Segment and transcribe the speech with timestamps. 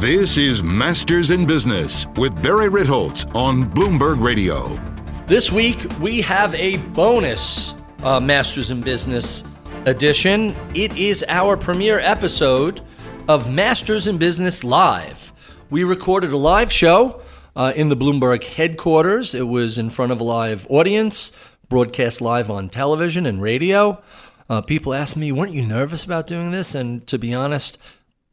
[0.00, 4.74] This is Masters in Business with Barry Ritholtz on Bloomberg Radio.
[5.26, 9.44] This week, we have a bonus uh, Masters in Business
[9.84, 10.56] edition.
[10.74, 12.80] It is our premiere episode
[13.28, 15.34] of Masters in Business Live.
[15.68, 17.20] We recorded a live show
[17.54, 19.34] uh, in the Bloomberg headquarters.
[19.34, 21.30] It was in front of a live audience,
[21.68, 24.02] broadcast live on television and radio.
[24.48, 26.74] Uh, people asked me, weren't you nervous about doing this?
[26.74, 27.76] And to be honest,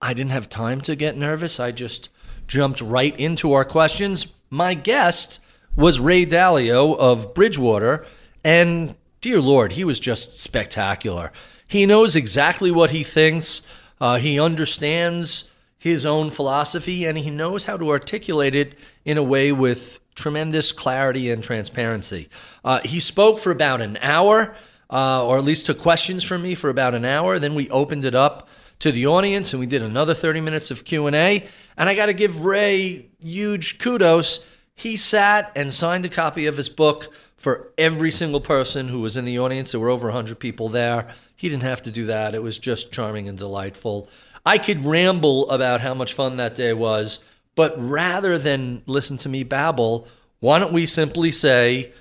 [0.02, 1.60] I didn't have time to get nervous.
[1.60, 2.10] I just
[2.48, 4.34] jumped right into our questions.
[4.50, 5.40] My guest
[5.76, 8.06] was Ray Dalio of Bridgewater,
[8.44, 11.32] and dear Lord, he was just spectacular.
[11.68, 13.64] He knows exactly what he thinks,
[14.00, 18.76] uh, he understands his own philosophy, and he knows how to articulate it
[19.06, 22.30] in a way with tremendous clarity and transparency.
[22.64, 24.56] Uh, he spoke for about an hour,
[24.90, 27.38] uh, or at least took questions from me for about an hour.
[27.40, 28.48] Then we opened it up
[28.80, 31.48] to the audience and we did another 30 minutes of Q&A
[31.78, 34.46] and I got to give Ray huge kudos.
[34.76, 39.18] He sat and signed a copy of his book for every single person who was
[39.18, 39.72] in the audience.
[39.72, 41.14] There were over 100 people there.
[41.36, 42.36] He didn't have to do that.
[42.36, 44.10] It was just charming and delightful.
[44.46, 47.20] I could ramble about how much fun that day was
[47.58, 50.08] but rather than listen to me babble
[50.40, 51.92] why don't we simply say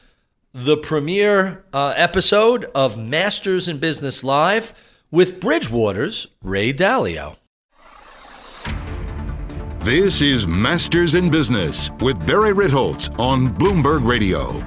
[0.52, 4.74] the premiere uh, episode of Masters in Business Live
[5.16, 7.36] with Bridgewater's Ray Dalio.
[9.78, 14.62] This is Masters in Business with Barry Ritholtz on Bloomberg Radio.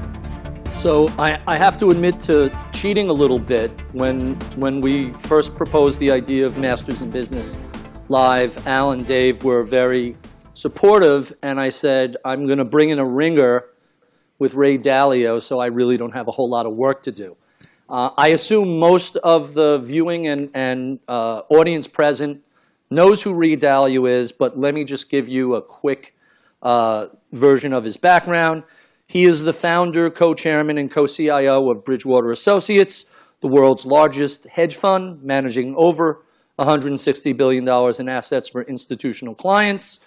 [0.73, 5.55] So I, I, have to admit to cheating a little bit when when we first
[5.55, 7.59] proposed the idea of Masters in Business
[8.07, 8.65] Live.
[8.65, 10.17] Al and Dave were very
[10.55, 13.65] supportive, and I said I'm going to bring in a ringer
[14.39, 17.37] with Ray Dalio, so I really don't have a whole lot of work to do.
[17.89, 22.43] Uh, I assume most of the viewing and, and uh, audience present
[22.91, 26.15] knows who Ray Dalio is, but let me just give you a quick
[26.61, 28.61] uh, version of his background.
[29.07, 33.05] He is the founder, co-chairman, and co-CIO of Bridgewater Associates,
[33.41, 36.23] the world's largest hedge fund, managing over
[36.59, 37.67] $160 billion
[37.99, 39.99] in assets for institutional clients.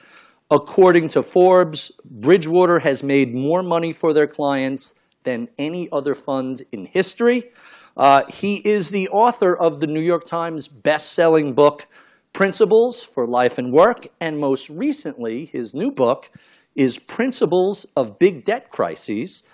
[0.52, 4.94] According to Forbes, Bridgewater has made more money for their clients
[5.24, 7.50] than any other fund in history.
[7.96, 11.86] Uh, he is the author of the New York Times best-selling book,
[12.32, 16.30] Principles for Life and Work, and most recently, his new book
[16.74, 19.44] is Principles of Big Debt Crises.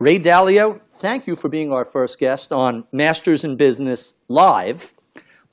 [0.00, 4.92] Ray Dalio, thank you for being our first guest on Masters in Business Live.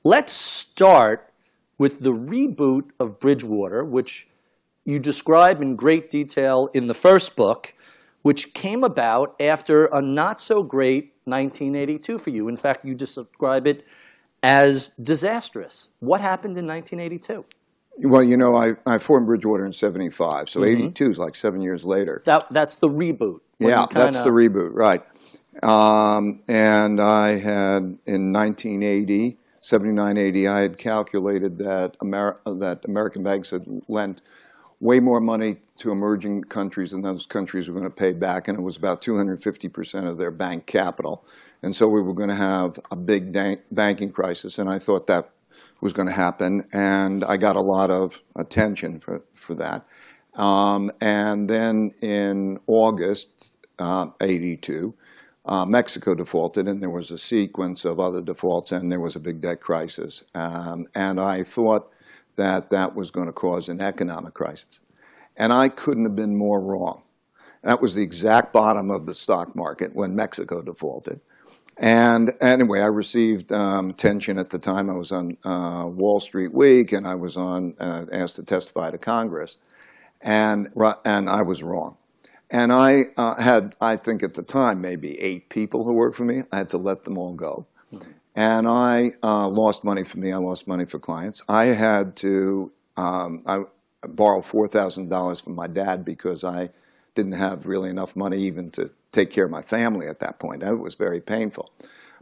[0.03, 1.31] Let's start
[1.77, 4.27] with the reboot of Bridgewater, which
[4.83, 7.73] you describe in great detail in the first book,
[8.23, 12.47] which came about after a not so great 1982 for you.
[12.47, 13.85] In fact, you describe it
[14.41, 15.89] as disastrous.
[16.00, 17.45] What happened in 1982?
[18.00, 20.84] Well, you know, I, I formed Bridgewater in 75, so mm-hmm.
[20.84, 22.23] 82 is like seven years later.
[22.25, 23.41] That, that's the reboot.
[23.59, 25.03] Yeah, that's the reboot, right.
[25.61, 33.23] Um, and I had, in 1980, 79, 80, I had calculated that, Amer- that American
[33.23, 34.22] banks had lent
[34.84, 38.59] way more money to emerging countries than those countries were going to pay back, and
[38.59, 41.26] it was about 250% of their bank capital.
[41.62, 43.32] And so we were going to have a big
[43.72, 45.30] banking crisis, and I thought that
[45.80, 49.88] was going to happen, and I got a lot of attention for, for that.
[50.34, 54.94] Um, and then in August uh, 82,
[55.46, 59.22] uh, Mexico defaulted, and there was a sequence of other defaults, and there was a
[59.22, 60.26] big debt crisis.
[60.35, 61.92] Um, and I thought
[62.35, 64.82] that that was going to cause an economic crisis.
[65.35, 67.03] And I couldn't have been more wrong.
[67.64, 71.22] That was the exact bottom of the stock market when Mexico defaulted.
[71.78, 74.90] And anyway, I received um, attention at the time.
[74.90, 78.91] I was on uh, Wall Street Week, and I was on uh, asked to testify
[78.91, 79.58] to Congress,
[80.22, 80.70] and
[81.03, 81.97] and I was wrong.
[82.52, 86.26] And I uh, had, I think at the time, maybe eight people who worked for
[86.26, 86.44] me.
[86.52, 87.66] I had to let them all go.
[88.35, 90.32] And I uh, lost money for me.
[90.32, 91.41] I lost money for clients.
[91.47, 93.64] I had to um, I
[94.08, 96.70] borrow $4,000 from my dad because I
[97.16, 100.64] didn't have really enough money even to take care of my family at that point.
[100.64, 101.72] It was very painful.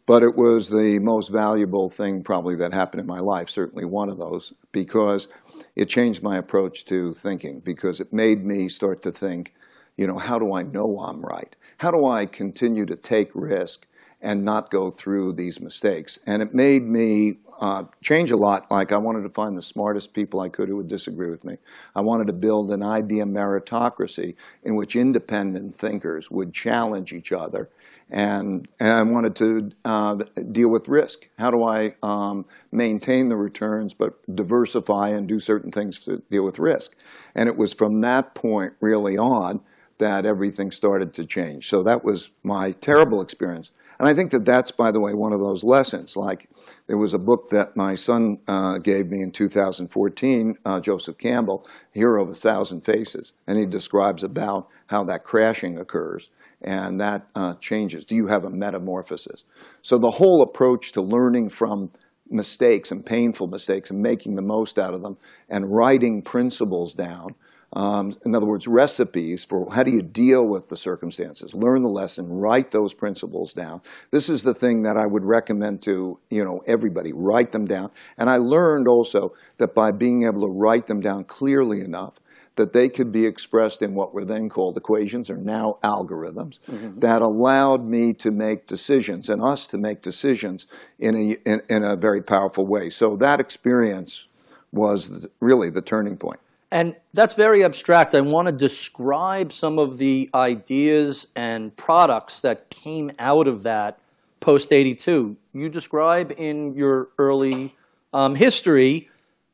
[0.05, 4.09] But it was the most valuable thing probably that happened in my life, certainly one
[4.09, 5.27] of those, because
[5.75, 9.53] it changed my approach to thinking, because it made me start to think
[9.97, 11.55] you know, how do I know I'm right?
[11.77, 13.85] How do I continue to take risk
[14.21, 16.19] and not go through these mistakes?
[16.25, 18.69] And it made me uh, change a lot.
[18.71, 21.57] Like I wanted to find the smartest people I could who would disagree with me.
[21.95, 27.69] I wanted to build an idea meritocracy in which independent thinkers would challenge each other.
[28.09, 30.15] And, and I wanted to uh,
[30.51, 31.29] deal with risk.
[31.37, 36.43] How do I um, maintain the returns but diversify and do certain things to deal
[36.43, 36.95] with risk?
[37.35, 39.61] And it was from that point really on
[39.99, 41.69] that everything started to change.
[41.69, 43.71] So that was my terrible experience.
[44.01, 46.15] And I think that that's, by the way, one of those lessons.
[46.15, 46.49] Like
[46.87, 51.67] there was a book that my son uh, gave me in 2014, uh, Joseph Campbell,
[51.91, 56.31] Hero of a Thousand Faces, and he describes about how that crashing occurs
[56.63, 58.03] and that uh, changes.
[58.03, 59.43] Do you have a metamorphosis?
[59.83, 61.91] So the whole approach to learning from
[62.27, 65.17] mistakes and painful mistakes and making the most out of them
[65.47, 67.35] and writing principles down
[67.73, 71.53] um, in other words, recipes for how do you deal with the circumstances.
[71.53, 73.81] Learn the lesson, write those principles down.
[74.11, 77.13] This is the thing that I would recommend to you know everybody.
[77.13, 77.91] Write them down.
[78.17, 82.15] And I learned also that by being able to write them down clearly enough,
[82.57, 86.99] that they could be expressed in what were then called equations or now algorithms mm-hmm.
[86.99, 90.67] that allowed me to make decisions and us to make decisions
[90.99, 92.89] in a, in, in a very powerful way.
[92.89, 94.27] So that experience
[94.73, 96.39] was really the turning point.
[96.71, 98.15] And that's very abstract.
[98.15, 103.99] I want to describe some of the ideas and products that came out of that
[104.39, 105.35] post 82.
[105.53, 107.75] You describe in your early
[108.13, 109.09] um, history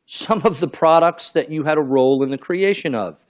[0.06, 3.26] some of the products that you had a role in the creation of.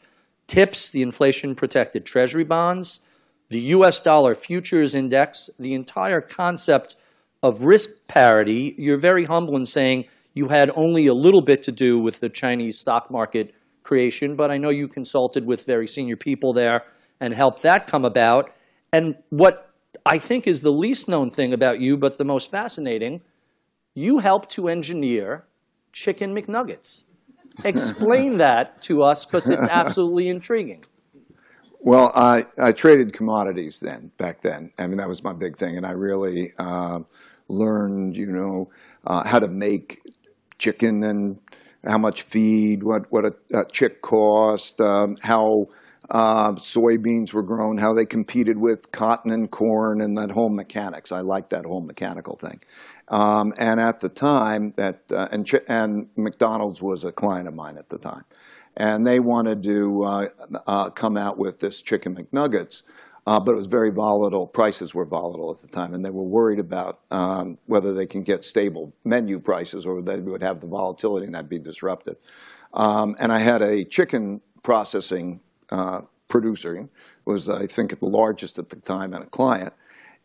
[0.48, 3.02] TIPS, the inflation protected treasury bonds,
[3.50, 6.96] the US dollar futures index, the entire concept
[7.42, 8.76] of risk parity.
[8.78, 12.30] You're very humble in saying you had only a little bit to do with the
[12.30, 13.54] Chinese stock market
[13.88, 16.84] creation, but I know you consulted with very senior people there
[17.22, 18.54] and helped that come about.
[18.92, 19.72] And what
[20.06, 23.22] I think is the least known thing about you, but the most fascinating,
[23.94, 25.46] you helped to engineer
[25.94, 27.06] chicken McNuggets.
[27.64, 30.84] Explain that to us because it's absolutely intriguing.
[31.80, 34.72] Well, I, I traded commodities then, back then.
[34.78, 35.78] I mean, that was my big thing.
[35.78, 37.00] And I really uh,
[37.48, 38.70] learned, you know,
[39.06, 40.02] uh, how to make
[40.58, 41.40] chicken and
[41.84, 45.68] how much feed, what, what a, a chick cost, um, how
[46.10, 51.12] uh, soybeans were grown, how they competed with cotton and corn, and that whole mechanics.
[51.12, 52.62] I like that whole mechanical thing.
[53.10, 57.78] Um, and at the time, that uh, and, and McDonald's was a client of mine
[57.78, 58.26] at the time,
[58.76, 60.28] and they wanted to uh,
[60.66, 62.84] uh come out with this chicken McNuggets
[63.28, 64.48] but it was very volatile.
[64.48, 68.24] Prices were volatile at the time, and they were worried about um, whether they can
[68.24, 72.16] get stable menu prices or they would have the volatility and that'd be disrupted.
[72.74, 76.88] Um, and I had a chicken processing uh, producer,
[77.26, 79.74] was I think the largest at the time, and a client.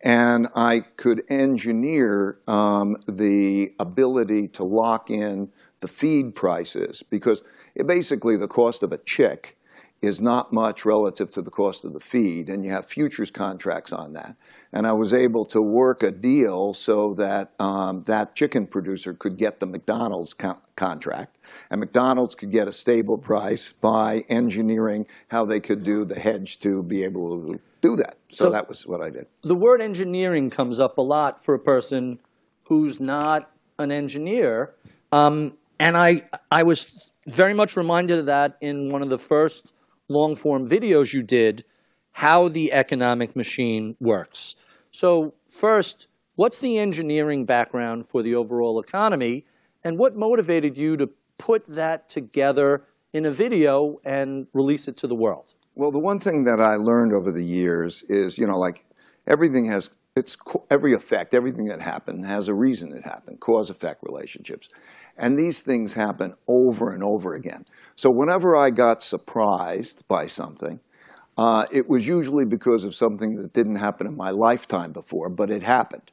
[0.04, 7.42] And I could engineer um, the ability to lock in the feed prices because
[7.84, 9.56] basically the cost of a chick
[10.02, 13.92] is not much relative to the cost of the feed, and you have futures contracts
[13.92, 14.34] on that.
[14.72, 19.36] And I was able to work a deal so that um, that chicken producer could
[19.38, 21.38] get the McDonald's co- contract,
[21.70, 26.58] and McDonald's could get a stable price by engineering how they could do the hedge
[26.60, 28.16] to be able to do that.
[28.32, 29.26] So, so that was what I did.
[29.42, 32.18] The word engineering comes up a lot for a person
[32.64, 34.74] who's not an engineer,
[35.12, 39.74] um, and I I was very much reminded of that in one of the first
[40.08, 41.64] long form videos you did
[42.12, 44.54] how the economic machine works.
[44.90, 49.46] So, first, what's the engineering background for the overall economy,
[49.82, 55.06] and what motivated you to put that together in a video and release it to
[55.06, 55.54] the world?
[55.74, 58.84] Well, the one thing that I learned over the years is, you know, like
[59.26, 60.36] everything has it's
[60.70, 64.68] every effect, everything that happened has a reason it happened, cause effect relationships.
[65.16, 67.66] And these things happen over and over again.
[67.96, 70.80] So whenever I got surprised by something,
[71.36, 75.50] uh, it was usually because of something that didn't happen in my lifetime before, but
[75.50, 76.10] it happened.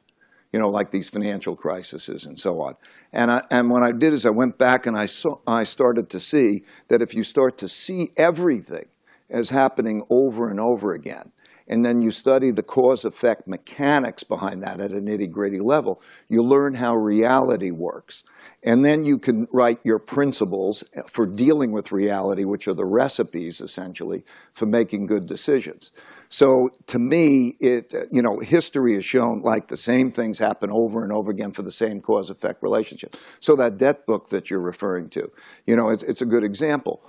[0.52, 2.74] you know, like these financial crises and so on.
[3.12, 6.10] And, I, and what I did is I went back and I, saw, I started
[6.10, 8.86] to see that if you start to see everything
[9.28, 11.30] as happening over and over again,
[11.70, 16.02] and then you study the cause effect mechanics behind that at a nitty gritty level,
[16.28, 18.24] you learn how reality works.
[18.64, 23.60] And then you can write your principles for dealing with reality, which are the recipes
[23.60, 25.92] essentially for making good decisions.
[26.28, 31.04] So to me, it you know history has shown like the same things happen over
[31.04, 33.16] and over again for the same cause effect relationship.
[33.38, 35.30] So that debt book that you're referring to,
[35.66, 37.00] you know, it's, it's a good example.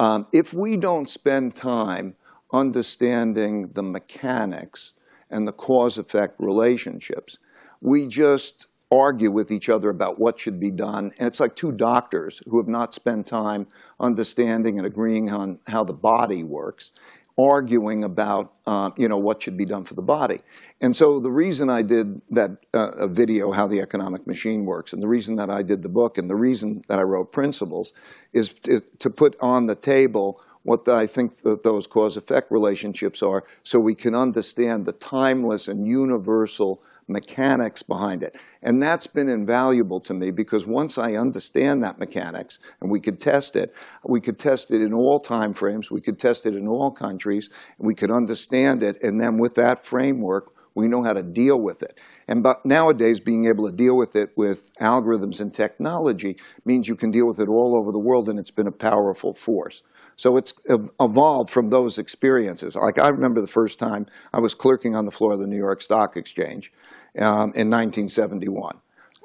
[0.00, 2.16] Um, if we don't spend time
[2.52, 4.92] understanding the mechanics
[5.30, 7.38] and the cause effect relationships.
[7.80, 11.12] We just argue with each other about what should be done.
[11.18, 13.68] And it's like two doctors who have not spent time
[14.00, 16.90] understanding and agreeing on how the body works,
[17.38, 20.40] arguing about uh, you know what should be done for the body.
[20.80, 25.00] And so the reason I did that uh, video, how the economic machine works, and
[25.00, 27.92] the reason that I did the book, and the reason that I wrote Principles,
[28.32, 33.44] is to, to put on the table what I think that those cause-effect relationships are
[33.62, 38.36] so we can understand the timeless and universal mechanics behind it.
[38.62, 43.20] And that's been invaluable to me because once I understand that mechanics and we could
[43.20, 43.74] test it,
[44.04, 47.50] we could test it in all time frames, we could test it in all countries,
[47.78, 51.60] and we could understand it, and then with that framework, we know how to deal
[51.60, 51.98] with it.
[52.28, 56.94] And but nowadays, being able to deal with it with algorithms and technology means you
[56.94, 59.82] can deal with it all over the world, and it's been a powerful force.
[60.20, 62.76] So it's evolved from those experiences.
[62.76, 65.56] Like I remember the first time I was clerking on the floor of the New
[65.56, 66.74] York Stock Exchange
[67.16, 68.76] um, in 1971.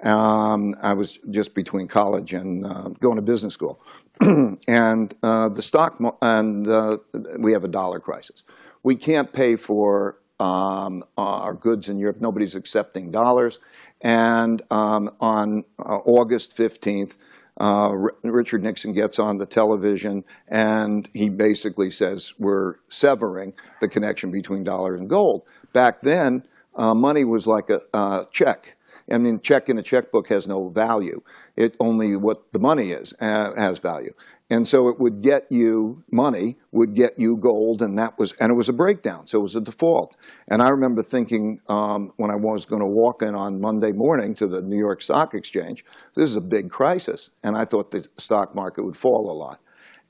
[0.04, 3.82] Um, I was just between college and uh, going to business school,
[4.22, 6.98] and uh, the stock and uh,
[7.40, 8.44] we have a dollar crisis.
[8.82, 12.22] We can't pay for um, our goods in Europe.
[12.22, 13.60] Nobody's accepting dollars,
[14.00, 17.18] and um, on uh, August 15th,
[17.58, 24.32] uh, Richard Nixon gets on the television and he basically says we're severing the connection
[24.32, 25.44] between dollar and gold.
[25.74, 26.46] Back then,
[26.76, 28.76] uh, money was like a check.
[29.12, 31.22] I mean, check in a checkbook has no value.
[31.56, 34.14] It only what the money is uh, has value.
[34.50, 38.52] And so it would get you money, would get you gold, and that was, and
[38.52, 40.16] it was a breakdown, so it was a default.
[40.48, 44.36] And I remember thinking um, when I was going to walk in on Monday morning
[44.36, 45.84] to the New York Stock Exchange,
[46.14, 49.60] this is a big crisis, and I thought the stock market would fall a lot,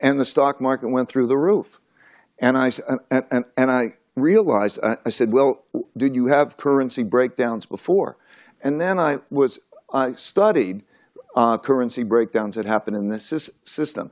[0.02, 1.80] and the stock market went through the roof,
[2.38, 3.00] and I and
[3.32, 5.64] and, and I realized I, I said, well,
[5.96, 8.18] did you have currency breakdowns before?
[8.62, 9.60] And then I was
[9.94, 10.84] I studied
[11.36, 14.12] uh, currency breakdowns that happen in this system.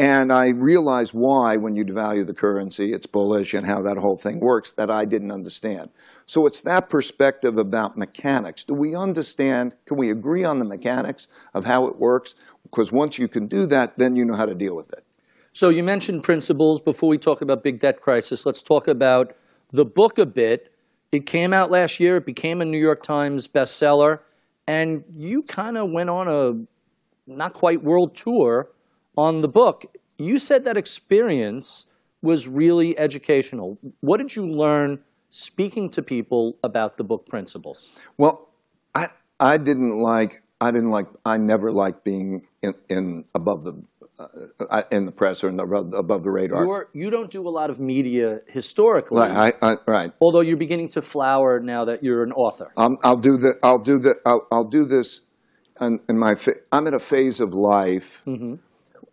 [0.00, 4.16] And I realized why, when you devalue the currency, it's bullish and how that whole
[4.16, 5.90] thing works that I didn't understand.
[6.24, 8.64] So it's that perspective about mechanics.
[8.64, 12.34] Do we understand, can we agree on the mechanics of how it works?
[12.62, 15.04] Because once you can do that, then you know how to deal with it.
[15.52, 16.80] So you mentioned principles.
[16.80, 19.36] Before we talk about big debt crisis, let's talk about
[19.70, 20.72] the book a bit.
[21.12, 22.16] It came out last year.
[22.16, 24.20] It became a New York Times bestseller.
[24.66, 28.70] And you kind of went on a not quite world tour
[29.16, 29.86] on the book.
[30.18, 31.86] You said that experience
[32.22, 33.78] was really educational.
[34.00, 35.00] What did you learn
[35.30, 37.90] speaking to people about the book principles?
[38.18, 38.48] Well,
[38.94, 43.82] I I didn't like I didn't like I never liked being in, in above the
[44.18, 46.66] uh, in the press or in the, above the radar.
[46.66, 49.54] You're, you do not do a lot of media historically, right?
[49.62, 50.12] I, I, right.
[50.20, 52.70] Although you're beginning to flower now that you're an author.
[52.76, 55.22] Um, I'll do the I'll do the I'll, I'll do this
[55.80, 56.36] in, in my
[56.70, 58.56] I'm in a phase of life mm-hmm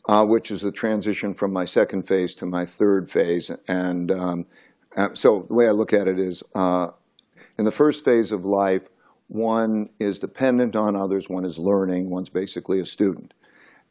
[0.07, 3.51] uh, which is the transition from my second phase to my third phase.
[3.67, 4.45] And um,
[4.95, 6.91] uh, so the way I look at it is uh,
[7.57, 8.83] in the first phase of life,
[9.27, 13.33] one is dependent on others, one is learning, one's basically a student.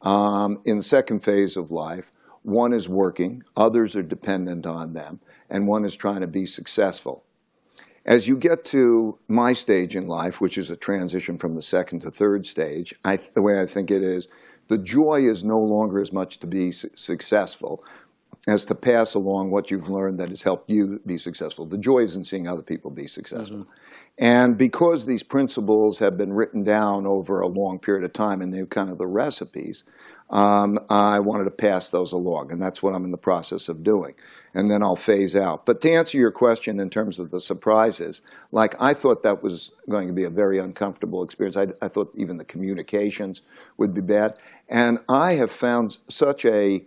[0.01, 5.19] Um, in the second phase of life, one is working, others are dependent on them,
[5.49, 7.23] and one is trying to be successful.
[8.05, 11.99] As you get to my stage in life, which is a transition from the second
[11.99, 14.29] to third stage, I, the way I think it is,
[14.67, 17.83] the joy is no longer as much to be su successful
[18.47, 21.65] as to pass along what you've learned that has helped you be successful.
[21.65, 23.57] The joy is in seeing other people be successful.
[23.57, 23.97] Mm -hmm.
[24.19, 28.51] And because these principles have been written down over a long period of time and
[28.51, 29.83] they're kind of the recipes,
[30.29, 32.51] um, I wanted to pass those along.
[32.51, 34.15] And that's what I'm in the process of doing.
[34.53, 35.65] And then I'll phase out.
[35.65, 38.21] But to answer your question in terms of the surprises,
[38.51, 41.55] like I thought that was going to be a very uncomfortable experience.
[41.55, 43.43] I, I thought even the communications
[43.77, 44.33] would be bad.
[44.69, 46.85] And I have found such a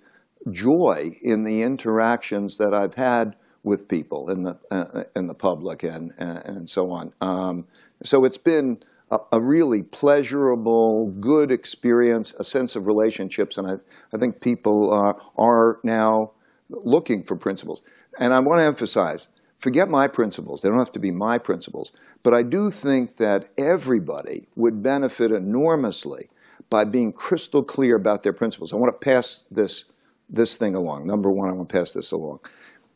[0.50, 5.82] joy in the interactions that I've had with people in the uh, in the public
[5.82, 7.12] and and so on.
[7.20, 7.66] Um,
[8.02, 13.74] so it's been a, a really pleasurable, good experience, a sense of relationships, and I,
[14.14, 16.32] I think people uh, are now
[16.70, 17.82] looking for principles.
[18.18, 20.62] And I want to emphasize, forget my principles.
[20.62, 21.92] They don't have to be my principles.
[22.22, 26.28] But I do think that everybody would benefit enormously
[26.70, 28.72] by being crystal clear about their principles.
[28.72, 29.84] I want to pass this,
[30.28, 31.06] this thing along.
[31.06, 32.40] Number one, I want to pass this along.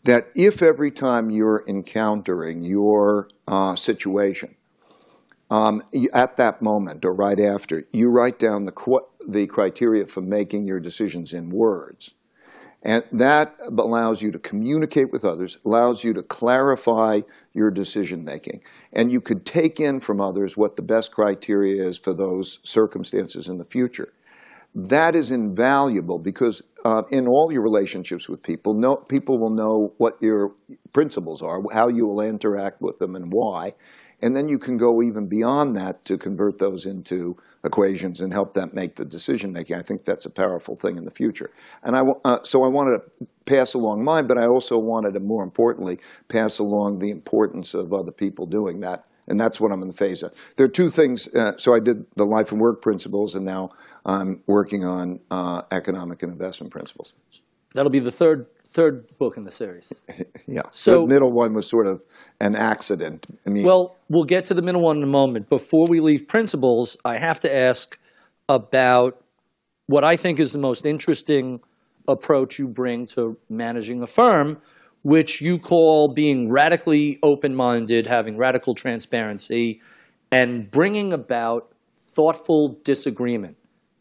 [0.05, 4.55] That if every time you're encountering your uh, situation,
[5.51, 10.67] um, at that moment or right after, you write down the, the criteria for making
[10.67, 12.15] your decisions in words.
[12.85, 17.23] And that allows you to communicate with others, allows you to clarify
[17.55, 18.61] your decision making.
[18.93, 23.49] And you could take in from others what the best criteria is for those circumstances
[23.49, 24.13] in the future.
[24.75, 29.95] That is invaluable because uh, in all your relationships with people, no, people will know
[29.97, 30.53] what your
[30.93, 33.73] principles are, how you will interact with them, and why.
[34.21, 38.55] And then you can go even beyond that to convert those into equations and help
[38.55, 39.77] them make the decision making.
[39.77, 41.51] I think that's a powerful thing in the future.
[41.83, 45.21] And I, uh, so I wanted to pass along mine, but I also wanted to,
[45.21, 49.07] more importantly, pass along the importance of other people doing that.
[49.27, 50.33] And that's what I'm in the phase of.
[50.57, 51.29] There are two things.
[51.35, 53.71] Uh, so I did the life and work principles, and now
[54.05, 57.15] I'm working on uh, economic and investment principles.
[57.75, 60.03] That'll be the third third book in the series.
[60.47, 60.63] yeah.
[60.73, 62.03] So the middle one was sort of
[62.41, 63.27] an accident.
[63.47, 65.49] I mean, well, we'll get to the middle one in a moment.
[65.49, 67.99] Before we leave principles, I have to ask
[68.49, 69.23] about
[69.87, 71.61] what I think is the most interesting
[72.09, 74.61] approach you bring to managing a firm,
[75.03, 79.81] which you call being radically open-minded, having radical transparency,
[80.33, 83.57] and bringing about thoughtful disagreement.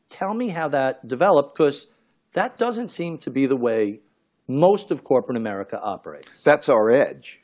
[0.10, 1.88] Tell me how that developed, because
[2.34, 4.02] that doesn't seem to be the way
[4.48, 6.44] most of corporate America operates.
[6.44, 7.42] That's our edge.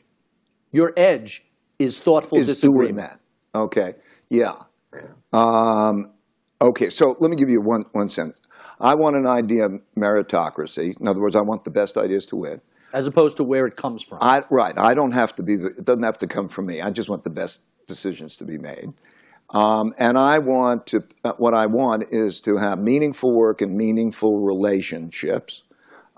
[0.72, 1.46] Your edge
[1.80, 2.86] is thoughtful is disagreement.
[2.88, 3.20] doing that.
[3.56, 3.96] Okay.
[4.30, 4.56] Yeah.
[5.34, 6.12] Um,
[6.62, 6.90] okay.
[6.90, 8.40] So let me give you one one sentence.
[8.80, 11.00] I want an idea of meritocracy.
[11.00, 12.62] In other words, I want the best ideas to win.
[12.94, 14.20] As opposed to where it comes from.
[14.22, 14.76] I, right.
[14.78, 15.56] I don't have to be.
[15.56, 16.82] The, it doesn't have to come from me.
[16.82, 18.94] I just want the best decisions to be made.
[19.52, 21.04] Um, and I want to.
[21.24, 25.64] Uh, what I want is to have meaningful work and meaningful relationships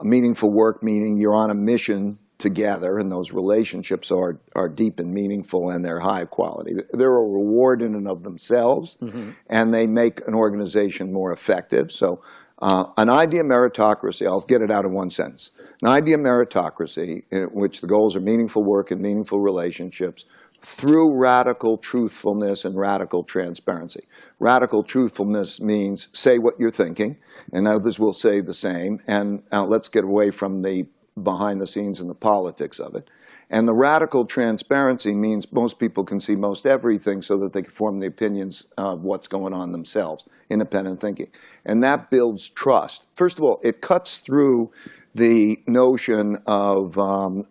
[0.04, 5.14] meaningful work meaning you're on a mission together and those relationships are, are deep and
[5.14, 6.74] meaningful and they're high quality.
[6.92, 9.32] They're a reward in and of themselves mm-hmm.
[9.48, 11.92] and they make an organization more effective.
[11.92, 12.22] So
[12.60, 15.52] uh, an idea meritocracy, I'll get it out in one sentence.
[15.84, 20.26] An idea meritocracy in which the goals are meaningful work and meaningful relationships
[20.62, 24.08] through radical truthfulness and radical transparency.
[24.40, 27.18] Radical truthfulness means say what you're thinking,
[27.52, 30.88] and others will say the same, and uh, let's get away from the
[31.22, 33.10] behind the scenes and the politics of it.
[33.50, 37.72] And the radical transparency means most people can see most everything so that they can
[37.72, 41.28] form the opinions of what's going on themselves, independent thinking.
[41.66, 43.08] And that builds trust.
[43.18, 44.72] First of all, it cuts through
[45.14, 47.46] the notion of um,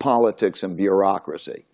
[0.00, 1.66] politics and bureaucracy.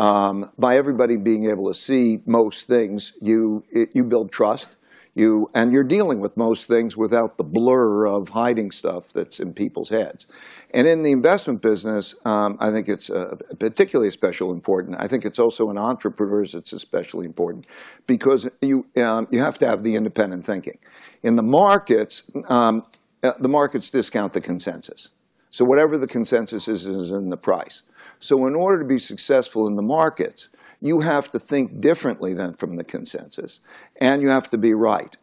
[0.00, 4.76] Um, by everybody being able to see most things, you it, you build trust.
[5.14, 9.52] You and you're dealing with most things without the blur of hiding stuff that's in
[9.52, 10.26] people's heads.
[10.72, 14.96] And in the investment business, um, I think it's uh, particularly especially important.
[14.98, 17.66] I think it's also in entrepreneurs it's especially important
[18.06, 20.78] because you um, you have to have the independent thinking.
[21.22, 22.86] In the markets, um,
[23.22, 25.08] uh, the markets discount the consensus.
[25.50, 27.82] So whatever the consensus is is in the price.
[28.18, 30.48] So in order to be successful in the markets,
[30.80, 33.60] you have to think differently than from the consensus,
[34.00, 35.16] and you have to be right.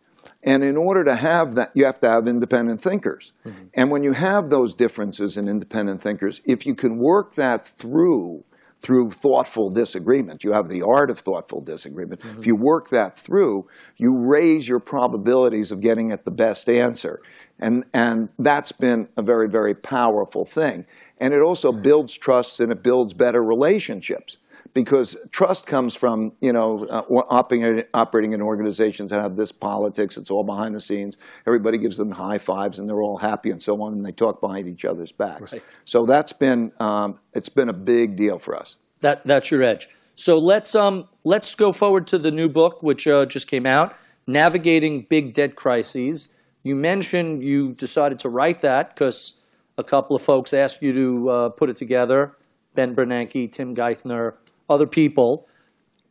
[0.43, 3.33] And in order to have that, you have to have independent thinkers.
[3.45, 3.65] Mm-hmm.
[3.73, 8.43] And when you have those differences in independent thinkers, if you can work that through
[8.79, 12.21] through thoughtful disagreement, you have the art of thoughtful disagreement.
[12.21, 12.39] Mm-hmm.
[12.39, 17.19] If you work that through, you raise your probabilities of getting at the best answer.
[17.59, 20.85] And, and that's been a very, very powerful thing.
[21.17, 24.37] And it also builds trust and it builds better relationships
[24.73, 30.17] because trust comes from you know uh, operating, operating in organizations that have this politics.
[30.17, 31.17] It's all behind the scenes.
[31.47, 34.39] Everybody gives them high fives and they're all happy and so on, and they talk
[34.39, 35.53] behind each other's backs.
[35.53, 35.63] Right.
[35.85, 38.75] So that's been um, it's been a big deal for us.
[38.99, 39.89] That that's your edge.
[40.15, 43.95] So let's um let's go forward to the new book which uh, just came out,
[44.27, 46.29] navigating big debt crises.
[46.67, 49.35] You mentioned you decided to write that because
[49.77, 52.35] a couple of folks asked you to uh, put it together.
[52.75, 54.33] Ben Bernanke, Tim Geithner,
[54.69, 55.47] other people.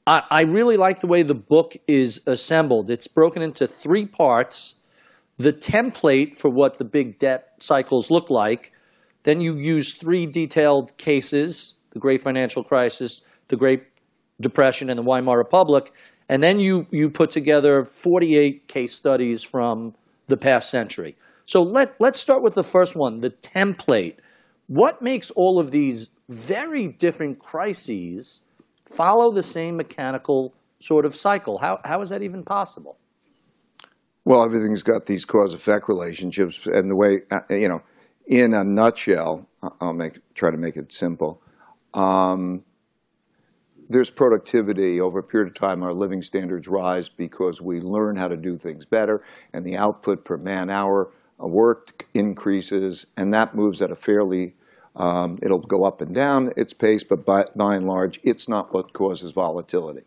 [0.06, 2.88] I, I really like the way the book is assembled.
[2.88, 4.76] It's broken into three parts.
[5.36, 8.72] The template for what the big debt cycles look like.
[9.24, 13.82] Then you use three detailed cases, the Great Financial Crisis, the Great
[14.40, 15.92] Depression, and the Weimar Republic.
[16.30, 19.94] And then you, you put together 48 case studies from
[20.26, 21.16] the past century.
[21.44, 24.16] So let, let's start with the first one, the template.
[24.66, 28.42] What makes all of these very different crises
[28.84, 31.58] follow the same mechanical sort of cycle?
[31.58, 32.98] How, how is that even possible?
[34.24, 37.82] Well, everything's got these cause-effect relationships, and the way uh, you know,
[38.26, 39.48] in a nutshell,
[39.80, 41.40] I'll make try to make it simple.
[41.94, 42.64] Um,
[43.88, 45.82] there's productivity over a period of time.
[45.82, 49.22] Our living standards rise because we learn how to do things better,
[49.52, 54.54] and the output per man hour worked increases, and that moves at a fairly
[54.96, 58.72] um, it'll go up and down its pace, but by, by and large, it's not
[58.72, 60.04] what causes volatility.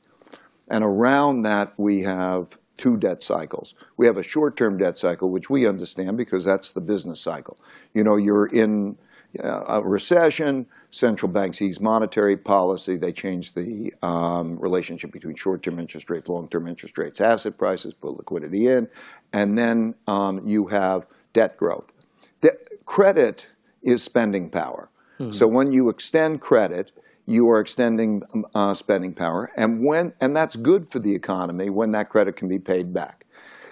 [0.68, 3.76] And around that, we have two debt cycles.
[3.98, 7.58] We have a short-term debt cycle, which we understand because that's the business cycle.
[7.94, 8.98] You know, you're in
[9.38, 16.10] a recession, central banks ease monetary policy, they change the um, relationship between short-term interest
[16.10, 18.88] rates, long-term interest rates, asset prices, put liquidity in,
[19.32, 21.94] and then um, you have debt growth.
[22.42, 22.52] De
[22.86, 23.48] credit
[23.84, 24.90] is spending power.
[25.20, 25.34] Mm-hmm.
[25.34, 26.92] So when you extend credit,
[27.26, 31.70] you are extending um, uh, spending power, and when and that's good for the economy
[31.70, 33.26] when that credit can be paid back.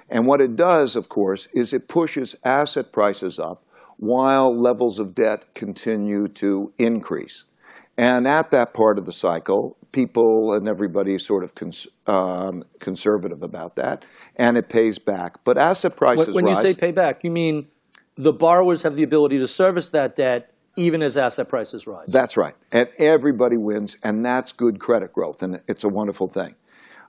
[0.10, 3.64] And what it does, of course, is it pushes asset prices up
[3.98, 7.46] while levels of debt continue to increase.
[7.98, 12.64] And at that part of the cycle, people and everybody is sort of cons um,
[12.80, 14.06] conservative about that,
[14.36, 15.44] and it pays back.
[15.44, 16.64] But asset prices when, when rise.
[16.64, 17.68] you say pay back, you mean
[18.16, 22.08] the borrowers have the ability to service that debt even as asset prices rise.
[22.08, 22.54] That's right.
[22.72, 26.54] And everybody wins, and that's good credit growth, and it's a wonderful thing.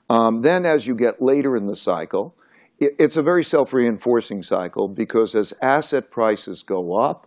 [0.08, 2.34] Um, then as you get later in the cycle,
[2.80, 7.26] it's a very self-reinforcing cycle because as asset prices go up,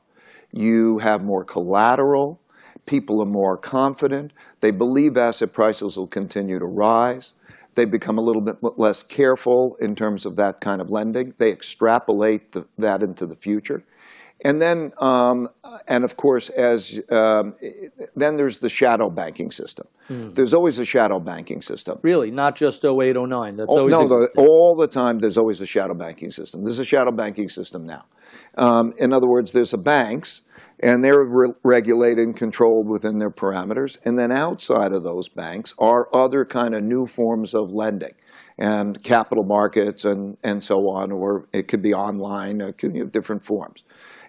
[0.52, 2.40] you have more collateral,
[2.86, 7.34] people are more confident, they believe asset prices will continue to rise,
[7.76, 11.34] they become a little bit less careful in terms of that kind of lending.
[11.38, 13.84] They extrapolate the, that into the future.
[14.44, 15.50] And then, um,
[15.88, 17.56] and of course, as um,
[18.16, 19.88] then there's the shadow banking system.
[20.10, 20.34] Mm.
[20.34, 22.00] There's always a shadow banking system.
[22.02, 23.56] Really, not just 08, 09.
[23.56, 24.40] That's oh, always no, existed.
[24.40, 25.20] all the time.
[25.20, 26.64] There's always a shadow banking system.
[26.64, 28.06] There's a shadow banking system now.
[28.58, 30.42] Um, in other words, there's a banks,
[30.80, 33.98] and they're re regulated and controlled within their parameters.
[34.04, 38.16] And then outside of those banks are other kind of new forms of lending
[38.58, 43.04] and capital markets and, and so on, or it could be online, it could be
[43.06, 43.84] different forms.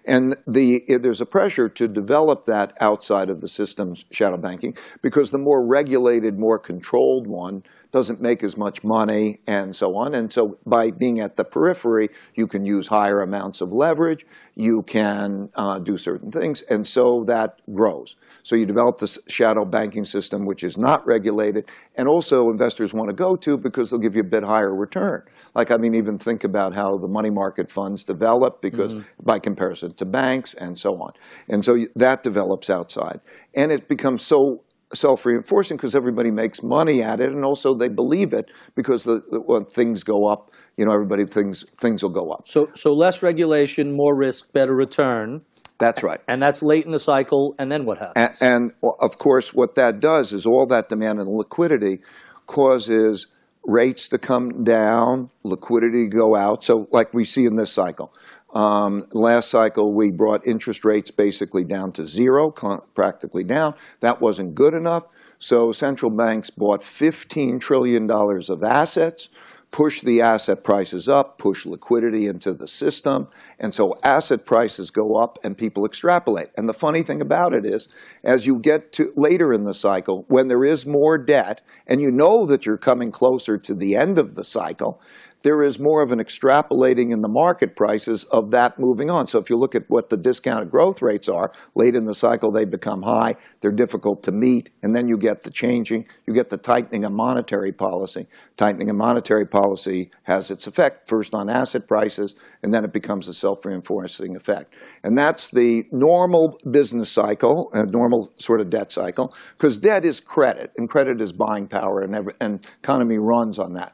[0.05, 5.31] And the, there's a pressure to develop that outside of the system's shadow banking because
[5.31, 7.63] the more regulated, more controlled one
[7.93, 10.15] doesn't make as much money and so on.
[10.15, 14.81] And so by being at the periphery, you can use higher amounts of leverage, you
[14.81, 18.15] can uh, do certain things, and so that grows.
[18.41, 23.09] So you develop this shadow banking system, which is not regulated, and also investors want
[23.09, 25.21] to go to because they'll give you a bit higher return.
[25.55, 29.23] Like, I mean, even think about how the money market funds develop because mm-hmm.
[29.23, 31.13] by comparison to banks and so on.
[31.47, 33.19] And so that develops outside.
[33.53, 34.63] And it becomes so
[34.93, 39.39] self-reinforcing because everybody makes money at it, and also they believe it because the, the,
[39.39, 42.47] when things go up, you know, everybody things things will go up.
[42.47, 45.41] So, so less regulation, more risk, better return.
[45.79, 46.21] That's right.
[46.27, 48.41] And that's late in the cycle, and then what happens?
[48.41, 51.99] And, and of course, what that does is all that demand and liquidity
[52.45, 53.27] causes
[53.65, 56.63] rates to come down, liquidity to go out.
[56.63, 58.13] So, like we see in this cycle,
[58.53, 63.73] um, last cycle, we brought interest rates basically down to zero, practically down.
[64.01, 65.05] That wasn't good enough.
[65.39, 69.27] So central banks bought $15 trillion of assets,
[69.73, 75.15] push the asset prices up, push liquidity into the system, and so asset prices go
[75.15, 76.51] up and people extrapolate.
[76.55, 77.89] And the funny thing about it is,
[78.23, 82.11] as you get to later in the cycle, when there is more debt, and you
[82.11, 85.01] know that you're coming closer to the end of the cycle,
[85.43, 89.27] there is more of an extrapolating in the market prices of that moving on.
[89.27, 92.51] So if you look at what the discounted growth rates are, late in the cycle
[92.51, 96.49] they become high, they're difficult to meet, and then you get the changing, you get
[96.49, 98.27] the tightening of monetary policy.
[98.57, 103.27] Tightening of monetary policy has its effect first on asset prices, and then it becomes
[103.27, 104.73] a self-reinforcing effect.
[105.03, 110.19] And that's the normal business cycle, a normal sort of debt cycle, because debt is
[110.19, 113.93] credit, and credit is buying power, and, every, and economy runs on that.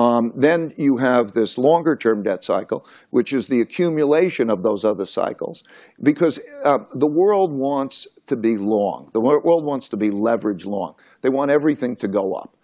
[0.00, 4.82] Um, then you have this longer term debt cycle, which is the accumulation of those
[4.82, 5.62] other cycles.
[6.02, 9.10] Because uh, the world wants to be long.
[9.12, 10.94] The world wants to be leverage long.
[11.20, 12.56] They want everything to go up.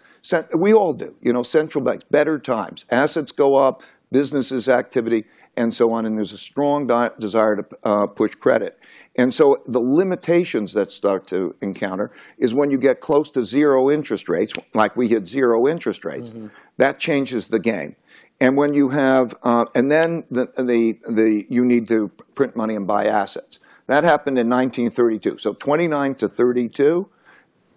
[0.55, 1.15] We all do.
[1.21, 2.87] You know, central banks, better times.
[2.91, 5.27] Assets go up, businesses' activity,
[5.59, 6.07] and so on.
[6.07, 6.87] And there's a strong
[7.21, 8.79] desire to uh, push credit.
[9.19, 13.91] And so the limitations that start to encounter is when you get close to zero
[13.91, 16.49] interest rates, like we hit zero interest rates, mm-hmm.
[16.77, 17.97] that changes the game.
[18.41, 22.77] And when you have, uh, and then the, the, the, you need to print money
[22.77, 23.59] and buy assets.
[23.87, 25.39] That happened in 1932.
[25.39, 27.09] So 29 to 32,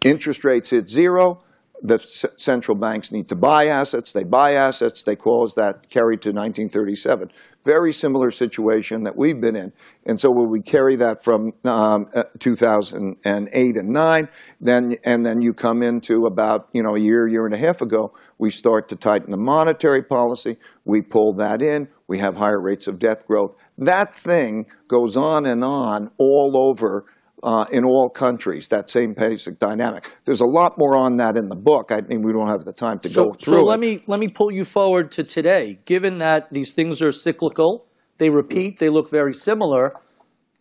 [0.03, 1.41] interest rates hit zero
[1.81, 1.99] the
[2.37, 4.11] central banks need to buy assets.
[4.11, 5.03] They buy assets.
[5.03, 7.31] They cause that carried to 1937.
[7.69, 9.71] Very similar situation that we've been in.
[10.03, 14.29] And so when we carry that from um, uh, 2008 and 9,
[14.59, 17.79] then and then you come into about you know a year, year and a half
[17.83, 20.57] ago, we start to tighten the monetary policy.
[20.83, 21.89] We pull that in.
[22.07, 23.55] We have higher rates of death growth.
[23.77, 27.05] That thing goes on and on all over
[27.43, 30.11] uh, in all countries, that same basic dynamic.
[30.25, 31.91] There's a lot more on that in the book.
[31.91, 33.81] I mean, we don't have the time to so, go through So let it.
[33.81, 35.79] me let me pull you forward to today.
[35.85, 37.85] Given that these things are cyclical,
[38.17, 39.93] they repeat, they look very similar.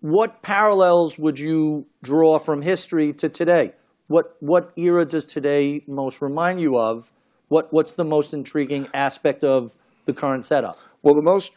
[0.01, 3.73] What parallels would you draw from history to today?
[4.07, 7.13] What what era does today most remind you of?
[7.49, 10.79] What what's the most intriguing aspect of the current setup?
[11.03, 11.53] Well, the most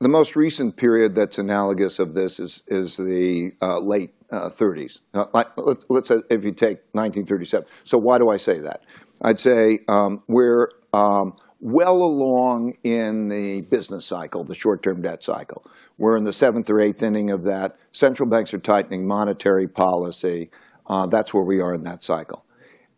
[0.00, 5.00] the most recent period that's analogous of this is is the uh, late uh, 30s.
[5.12, 7.66] Uh, let's, let's say if you take 1937.
[7.84, 8.82] So why do I say that?
[9.22, 15.64] I'd say um, we're um, well along in the business cycle, the short-term debt cycle.
[15.96, 17.76] We're in the seventh or eighth inning of that.
[17.92, 20.50] Central banks are tightening monetary policy.
[20.86, 22.43] Uh, that's where we are in that cycle.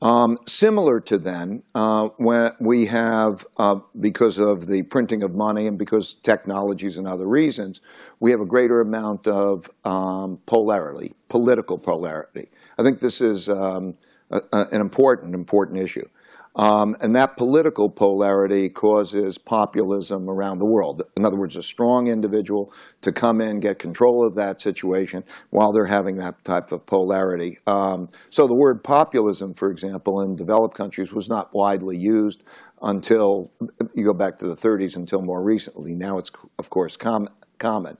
[0.07, 5.66] Um, similar to then, uh, when we have, uh, because of the printing of money
[5.66, 7.81] and because technologies and other reasons,
[8.21, 12.49] we have a greater amount of um, polarity, political polarity.
[12.79, 13.97] I think this is um,
[14.31, 16.09] a, a, an important, important issue.
[16.57, 21.03] Um, and that political polarity causes populism around the world.
[21.14, 25.71] In other words, a strong individual to come in, get control of that situation while
[25.73, 27.59] they're having that type of polarity.
[27.66, 32.42] Um, so the word populism, for example, in developed countries was not widely used
[32.81, 33.53] until
[33.95, 35.95] you go back to the 30s until more recently.
[35.95, 37.99] Now it's, of course, com- common.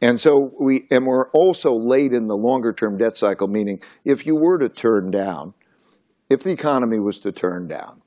[0.00, 4.26] And so we, and we're also late in the longer term debt cycle, meaning if
[4.26, 5.54] you were to turn down
[6.32, 8.02] if the economy was to turn down,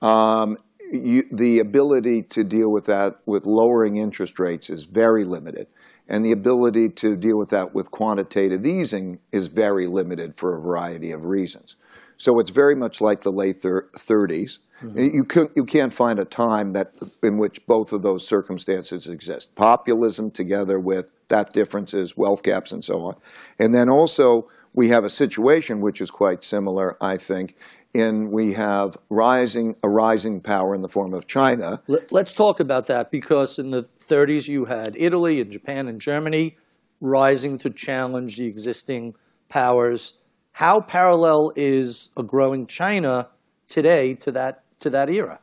[0.00, 0.58] um,
[0.92, 5.66] you, the ability to deal with that with lowering interest rates is very limited.
[6.08, 10.60] And the ability to deal with that with quantitative easing is very limited for a
[10.60, 11.76] variety of reasons.
[12.18, 14.58] So it's very much like the late 30s.
[14.82, 14.98] Mm-hmm.
[14.98, 19.54] You, can, you can't find a time that, in which both of those circumstances exist.
[19.54, 23.16] Populism together with that differences, wealth gaps, and so on.
[23.58, 27.56] And then also, we have a situation which is quite similar, I think,
[27.92, 31.82] in we have rising a rising power in the form of China.
[32.10, 36.56] Let's talk about that because in the 30s you had Italy and Japan and Germany
[37.00, 39.14] rising to challenge the existing
[39.48, 40.14] powers.
[40.52, 43.28] How parallel is a growing China
[43.68, 45.38] today to that to that era?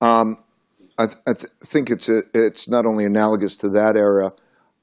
[0.00, 0.38] Um,
[0.98, 4.32] I, th- I th- think it's a, it's not only analogous to that era,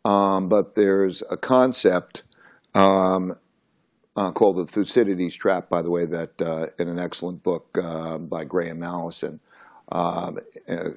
[0.05, 2.23] um, but there's a concept
[2.73, 3.35] um,
[4.19, 8.17] uh, called The Thucydides Trap, by the way, that uh, in an excellent book uh,
[8.17, 9.39] by Graham Allison
[9.93, 10.89] um, uh,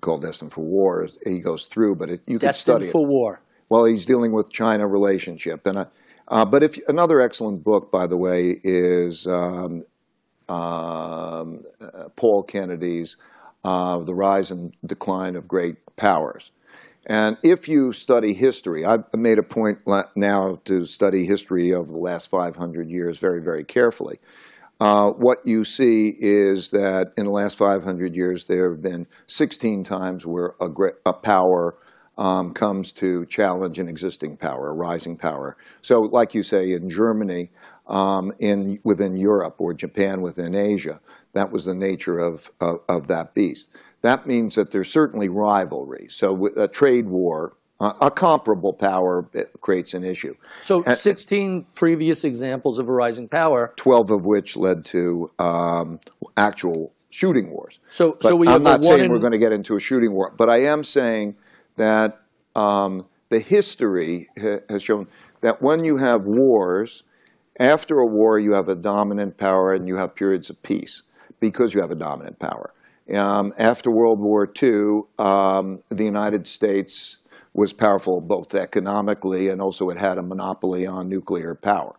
[0.00, 3.40] called Destined for War, he goes through, but it, you can study Destined for War.
[3.68, 5.66] Well, he's dealing with China relationship.
[5.66, 5.86] and
[6.28, 9.84] uh, But if another excellent book, by the way, is um,
[10.48, 13.16] um, uh, Paul Kennedy's
[13.62, 16.50] The Rise and Decline of Great Powers.
[17.10, 19.80] And if you study history, I've made a point
[20.14, 24.20] now to study history over the last 500 years very, very carefully.
[24.78, 29.82] Uh, what you see is that in the last 500 years, there have been 16
[29.82, 30.68] times where a,
[31.04, 31.76] a power
[32.16, 35.56] um, comes to challenge an existing power, a rising power.
[35.82, 37.50] So, like you say, in Germany,
[37.88, 41.00] um, in within Europe, or Japan within Asia,
[41.32, 43.66] that was the nature of, of, of that beast
[44.02, 46.06] that means that there's certainly rivalry.
[46.10, 49.28] So a trade war, uh, a comparable power
[49.60, 50.36] creates an issue.
[50.60, 53.72] So 16 previous examples of a rising power.
[53.76, 56.00] 12 of which led to um,
[56.36, 57.78] actual shooting wars.
[57.88, 59.12] So, so we I'm not saying in...
[59.12, 61.36] we're going to get into a shooting war, but I am saying
[61.76, 62.20] that
[62.54, 65.08] um, the history ha- has shown
[65.40, 67.02] that when you have wars,
[67.58, 71.02] after a war, you have a dominant power and you have periods of peace
[71.40, 72.72] because you have a dominant power.
[73.14, 77.18] Um, after World War II, um, the United States
[77.52, 81.96] was powerful both economically and also it had a monopoly on nuclear power.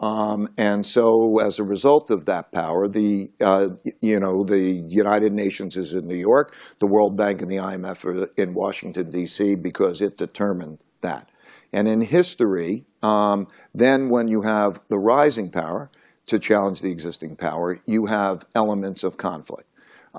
[0.00, 5.32] Um, and so, as a result of that power, the uh, you know the United
[5.32, 9.56] Nations is in New York, the World Bank and the IMF are in Washington D.C.
[9.56, 11.28] because it determined that.
[11.72, 15.90] And in history, um, then when you have the rising power
[16.26, 19.67] to challenge the existing power, you have elements of conflict.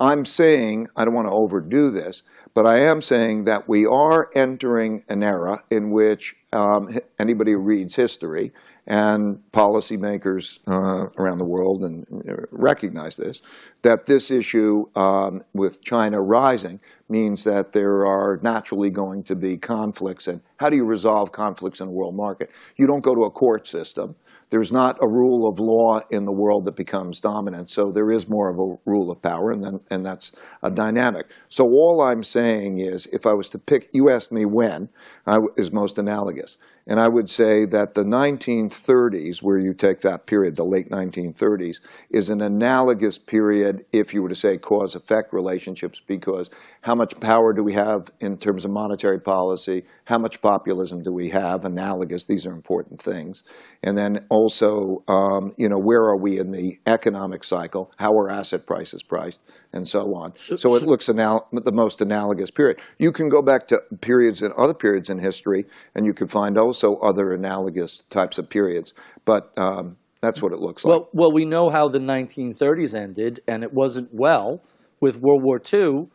[0.00, 2.22] I'm saying I don't want to overdo this,
[2.54, 7.58] but I am saying that we are entering an era in which um, anybody who
[7.58, 8.52] reads history
[8.86, 13.42] and policymakers uh, around the world and uh, recognize this,
[13.82, 19.58] that this issue um, with China rising means that there are naturally going to be
[19.58, 20.26] conflicts.
[20.26, 22.50] And how do you resolve conflicts in a world market?
[22.76, 24.16] You don't go to a court system
[24.50, 27.70] there's not a rule of law in the world that becomes dominant.
[27.70, 30.32] So there is more of a rule of power, and then and that's
[30.62, 31.26] a dynamic.
[31.48, 34.88] So all I'm saying is, if I was to pick, you asked me when
[35.26, 40.26] I, is most analogous, and I would say that the 1930s, where you take that
[40.26, 41.76] period, the late 1930s,
[42.10, 46.50] is an analogous period if you were to say cause-effect relationships, because
[46.82, 49.84] how much power do we have in terms of monetary policy?
[50.04, 51.64] How much populism do we have?
[51.64, 52.24] Analogous.
[52.24, 53.44] These are important things.
[53.82, 57.92] And then also, um, you know, where are we in the economic cycle?
[57.98, 59.40] How are asset prices priced,
[59.72, 60.32] and so on.
[60.36, 62.78] So, so it looks anal- the most analogous period.
[62.98, 66.58] You can go back to periods and other periods in history, and you can find
[66.58, 68.92] also other analogous types of periods.
[69.24, 70.90] But um, that's what it looks like.
[70.90, 74.62] Well, well, we know how the 1930s ended, and it wasn't well
[75.00, 76.08] with World War II.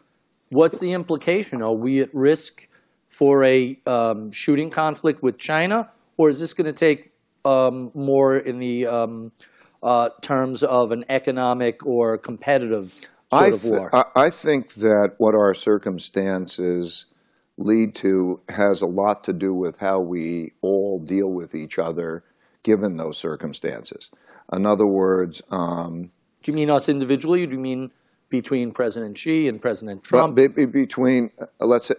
[0.49, 1.61] What's the implication?
[1.61, 2.67] Are we at risk
[3.07, 7.11] for a um, shooting conflict with China, or is this going to take
[7.45, 9.31] um, more in the um,
[9.81, 13.01] uh, terms of an economic or competitive
[13.36, 13.89] sort I of war?
[13.89, 17.06] Th- I think that what our circumstances
[17.58, 22.24] lead to has a lot to do with how we all deal with each other
[22.63, 24.10] given those circumstances.
[24.52, 26.12] In other words, um,
[26.43, 27.91] do you mean us individually, or do you mean
[28.30, 30.36] between President Xi and President Trump?
[30.36, 31.95] Be, be, between, uh, let's say,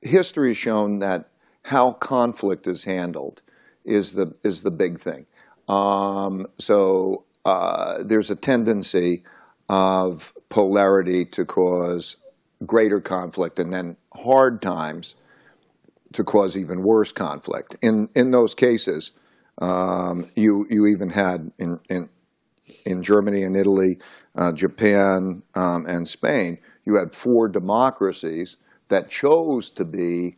[0.00, 1.30] history has shown that
[1.62, 3.40] how conflict is handled
[3.84, 5.26] is the is the big thing.
[5.68, 9.22] Um, so uh, there's a tendency
[9.72, 12.16] of polarity to cause
[12.66, 15.14] greater conflict, and then hard times
[16.12, 17.74] to cause even worse conflict.
[17.80, 19.12] In in those cases,
[19.62, 22.10] um, you you even had in in
[22.84, 23.98] in Germany and Italy,
[24.36, 28.58] uh, Japan um, and Spain, you had four democracies
[28.88, 30.36] that chose to be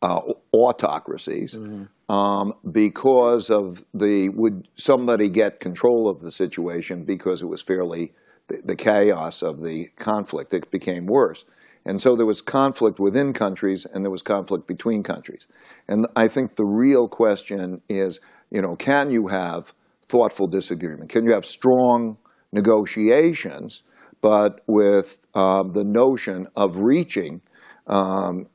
[0.00, 1.84] uh, autocracies mm-hmm.
[2.08, 8.12] Um, because of the would somebody get control of the situation because it was fairly
[8.48, 11.46] the, the, chaos of the conflict it became worse.
[11.86, 15.48] And so there was conflict within countries and there was conflict between countries.
[15.88, 19.72] And i think the real question is you know can you have
[20.08, 21.08] thoughtful disagreement?
[21.08, 22.18] Can you have strong
[22.52, 23.82] negotiations
[24.20, 27.42] but with um, the notion of reaching
[27.86, 28.46] um,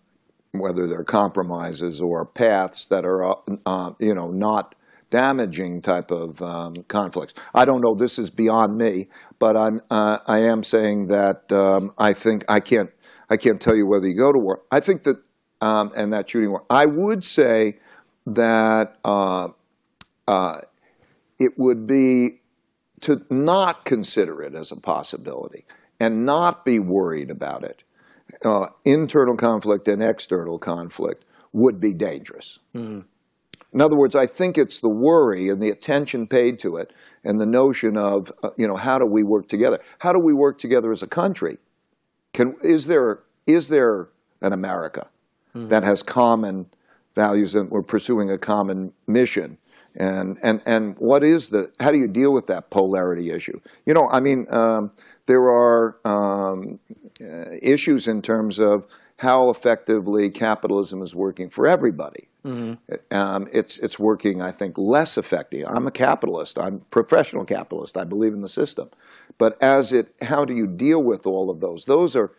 [0.52, 3.36] whether they're compromises or paths that are, uh,
[3.66, 4.76] uh, you know, not
[5.12, 7.34] damaging type of um, conflicts.
[7.54, 7.96] I don't know.
[7.96, 9.10] This is beyond me,
[9.40, 12.92] but I'm uh, I am saying that um, I think I can't
[13.30, 14.62] I can't tell you whether you go to war.
[14.72, 15.22] I think that
[15.62, 16.64] um, and that shooting war.
[16.70, 17.80] I would say
[18.26, 19.50] that uh,
[20.28, 20.62] uh,
[21.40, 22.42] it would be
[23.02, 25.66] to not consider it as a possibility
[26.00, 27.84] and not be worried about it
[28.46, 32.60] uh, internal conflict and external conflict would be dangerous.
[32.76, 33.02] Mm-hmm.
[33.72, 36.92] In other words, I think it's the worry and the attention paid to it
[37.24, 39.80] and the notion of, uh, you know, how do we work together?
[40.00, 41.58] How do we work together as a country?
[42.34, 44.10] Can, is, there, is there
[44.42, 45.08] an America
[45.56, 45.68] mm-hmm.
[45.68, 46.68] that has common
[47.16, 49.58] values and we're pursuing a common mission?
[49.96, 53.60] And, and, and what is the, how do you deal with that polarity issue?
[53.86, 54.92] You know, I mean, um,
[55.30, 56.80] there are um,
[57.22, 58.88] uh, issues in terms of
[59.18, 62.28] how effectively capitalism is working for everybody.
[62.44, 63.16] Mm-hmm.
[63.16, 65.68] Um, it's it's working, I think, less effectively.
[65.68, 66.58] I'm a capitalist.
[66.58, 67.96] I'm a professional capitalist.
[67.96, 68.90] I believe in the system,
[69.38, 71.86] but as it, how do you deal with all of those?
[71.86, 72.32] Those are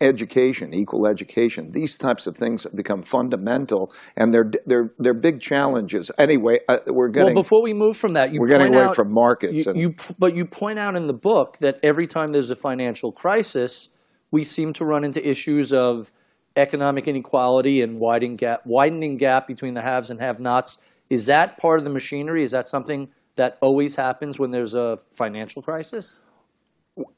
[0.00, 5.40] education, equal education, these types of things have become fundamental, and they're they're they're big
[5.40, 6.10] challenges.
[6.18, 7.34] Anyway, uh, we're getting.
[7.34, 9.66] Well, before we move from that, we're getting away out, from markets.
[9.66, 13.10] You, you, but you point out in the book that every time there's a financial
[13.12, 13.90] crisis,
[14.30, 16.12] we seem to run into issues of
[16.56, 20.82] economic inequality and widening gap, widening gap between the haves and have-nots.
[21.08, 22.44] Is that part of the machinery?
[22.44, 26.22] Is that something that always happens when there's a financial crisis?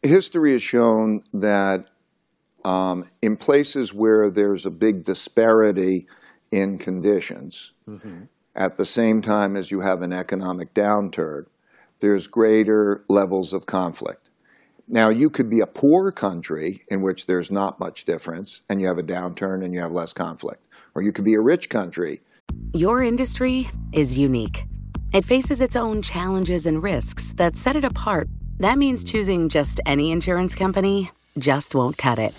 [0.02, 1.88] History has shown that
[2.64, 6.06] um, in places where there's a big disparity
[6.50, 8.24] in conditions, mm-hmm.
[8.54, 11.46] at the same time as you have an economic downturn,
[12.00, 14.28] there's greater levels of conflict.
[14.88, 18.88] Now, you could be a poor country in which there's not much difference and you
[18.88, 20.66] have a downturn and you have less conflict.
[20.94, 22.20] Or you could be a rich country.
[22.74, 24.64] Your industry is unique.
[25.14, 28.28] It faces its own challenges and risks that set it apart.
[28.58, 32.38] That means choosing just any insurance company just won't cut it.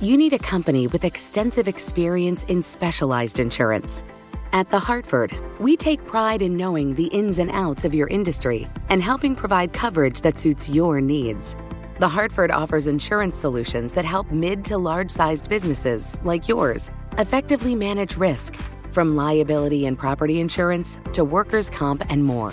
[0.00, 4.04] You need a company with extensive experience in specialized insurance.
[4.52, 8.68] At The Hartford, we take pride in knowing the ins and outs of your industry
[8.88, 11.56] and helping provide coverage that suits your needs.
[11.98, 17.74] The Hartford offers insurance solutions that help mid to large sized businesses like yours effectively
[17.74, 18.54] manage risk,
[18.92, 22.52] from liability and property insurance to workers' comp and more.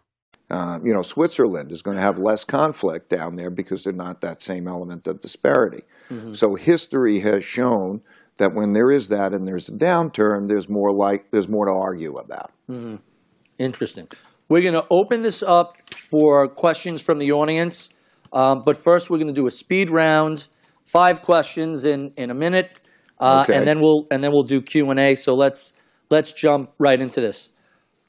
[0.51, 4.19] Uh, you know, Switzerland is going to have less conflict down there because they're not
[4.19, 5.83] that same element of disparity.
[6.09, 6.33] Mm-hmm.
[6.33, 8.01] So history has shown
[8.35, 11.71] that when there is that and there's a downturn, there's more like there's more to
[11.71, 12.51] argue about.
[12.69, 12.97] Mm-hmm.
[13.59, 14.09] Interesting.
[14.49, 17.93] We're going to open this up for questions from the audience,
[18.33, 20.47] um, but first we're going to do a speed round,
[20.85, 22.89] five questions in in a minute,
[23.21, 23.57] uh, okay.
[23.57, 25.15] and then we'll and then we'll do Q and A.
[25.15, 25.73] So let's
[26.09, 27.51] let's jump right into this.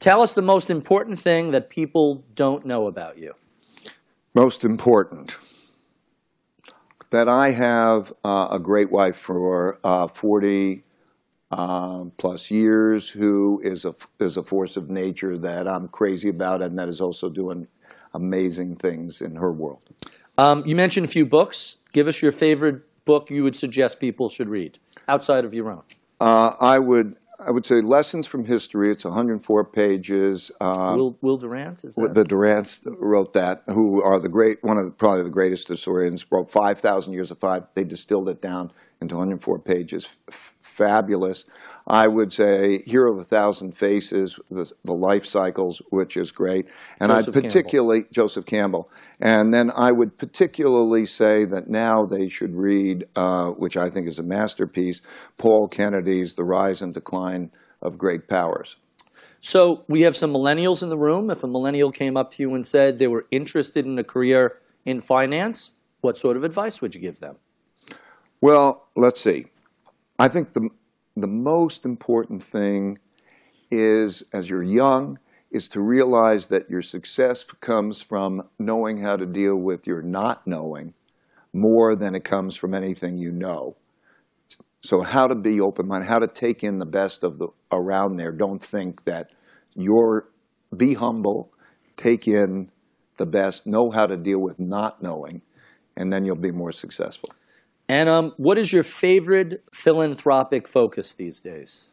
[0.02, 3.34] Tell us the most important thing that people don't know about you.
[4.34, 5.38] Most important.
[7.10, 10.82] That I have uh, a great wife for uh, 40
[11.52, 16.62] uh, plus years who is a, is a force of nature that I'm crazy about
[16.62, 17.68] and that is also doing
[18.12, 19.84] amazing things in her world.
[20.36, 21.76] Um, you mentioned a few books.
[21.92, 25.84] Give us your favorite book you would suggest people should read outside of your own.
[26.20, 27.14] Uh, I would
[27.46, 28.90] I would say lessons from history.
[28.90, 30.50] It's 104 pages.
[30.60, 32.14] Um, Will, Will Durant is that?
[32.14, 36.24] The Durants wrote that, who are the great, one of the, probably the greatest historians.
[36.30, 37.64] Wrote 5,000 years of five.
[37.74, 40.08] They distilled it down into 104 pages.
[40.28, 41.44] F- fabulous.
[41.86, 46.66] I would say Hero of a Thousand Faces, the, the life cycles, which is great.
[47.00, 48.12] And I particularly, Campbell.
[48.12, 48.90] Joseph Campbell.
[49.20, 54.08] And then I would particularly say that now they should read, uh, which I think
[54.08, 55.00] is a masterpiece,
[55.38, 58.76] Paul Kennedy's The Rise and Decline of Great Powers.
[59.40, 61.28] So we have some millennials in the room.
[61.30, 64.58] If a millennial came up to you and said they were interested in a career
[64.84, 67.36] in finance, what sort of advice would you give them?
[68.40, 69.46] Well, let's see.
[70.18, 70.70] I think the
[71.16, 72.98] the most important thing
[73.70, 75.18] is, as you're young,
[75.50, 80.46] is to realize that your success comes from knowing how to deal with your not
[80.46, 80.94] knowing
[81.52, 83.76] more than it comes from anything you know.
[84.80, 88.32] So how to be open-minded, how to take in the best of the around there.
[88.32, 89.30] Don't think that
[89.74, 90.28] you're,
[90.74, 91.52] be humble,
[91.96, 92.70] take in
[93.18, 95.42] the best, know how to deal with not knowing,
[95.96, 97.30] and then you'll be more successful.
[97.92, 101.90] And um, what is your favorite philanthropic focus these days?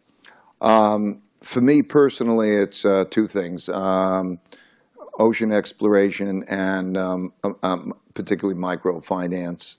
[0.62, 4.40] Um, for me personally, it's uh, two things: um,
[5.18, 9.76] ocean exploration and um, um, um, particularly microfinance.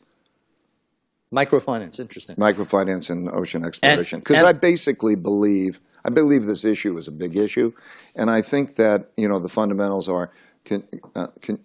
[1.32, 2.36] Microfinance, interesting.
[2.36, 7.34] Microfinance and ocean exploration, because I basically believe I believe this issue is a big
[7.34, 7.72] issue,
[8.18, 10.30] and I think that you know the fundamentals are
[10.66, 11.60] can, uh, can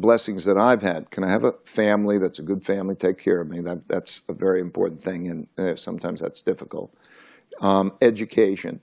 [0.00, 1.10] blessings that I've had.
[1.10, 3.60] Can I have a family that's a good family, take care of me?
[3.60, 6.94] That, that's a very important thing, and uh, sometimes that's difficult.
[7.60, 8.80] Um, education.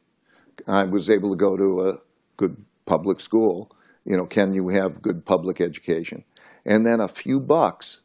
[0.67, 1.97] I was able to go to a
[2.37, 3.71] good public school.
[4.05, 6.23] You know, can you have good public education?
[6.65, 7.99] And then a few bucks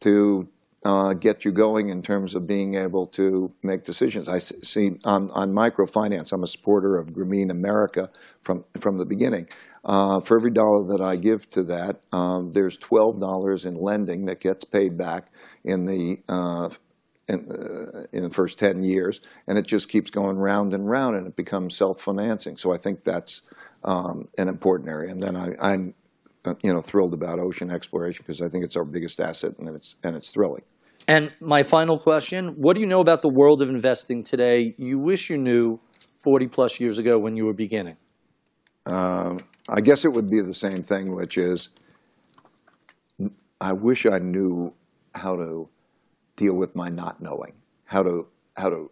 [0.00, 0.48] to
[0.84, 4.28] uh, get you going in terms of being able to make decisions.
[4.28, 8.10] I see on, on microfinance, I'm a supporter of Grameen America
[8.42, 9.48] from, from the beginning.
[9.84, 14.40] Uh, for every dollar that I give to that, um, there's $12 in lending that
[14.40, 15.32] gets paid back
[15.64, 16.68] in the uh,
[17.28, 21.16] in, uh, in, the first 10 years, and it just keeps going round and round,
[21.16, 22.56] and it becomes self-financing.
[22.56, 23.42] So I think that's
[23.84, 25.10] um, an important area.
[25.12, 25.94] And then I, am
[26.44, 29.68] uh, you know, thrilled about ocean exploration because I think it's our biggest asset, and
[29.68, 30.62] it's and it's thrilling.
[31.06, 34.74] And my final question: What do you know about the world of investing today?
[34.76, 35.80] You wish you knew
[36.22, 37.96] 40 plus years ago when you were beginning.
[38.86, 39.40] Um,
[39.72, 41.68] I guess it would be the same thing, which is
[43.60, 44.74] I wish I knew
[45.14, 45.68] how to
[46.36, 47.52] deal with my not knowing,
[47.86, 48.90] how to how to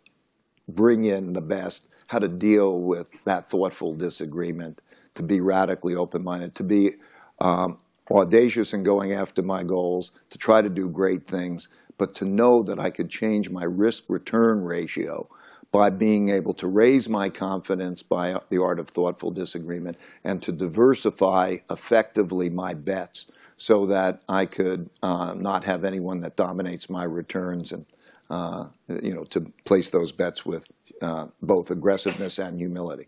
[0.68, 4.80] bring in the best, how to deal with that thoughtful disagreement,
[5.16, 6.92] to be radically open minded, to be
[7.40, 12.24] um, audacious in going after my goals, to try to do great things, but to
[12.24, 15.28] know that I could change my risk return ratio
[15.70, 20.52] by being able to raise my confidence by the art of thoughtful disagreement and to
[20.52, 23.26] diversify effectively my bets
[23.58, 27.84] so that I could uh, not have anyone that dominates my returns and
[28.30, 30.70] uh, you know to place those bets with
[31.02, 33.06] uh, both aggressiveness and humility.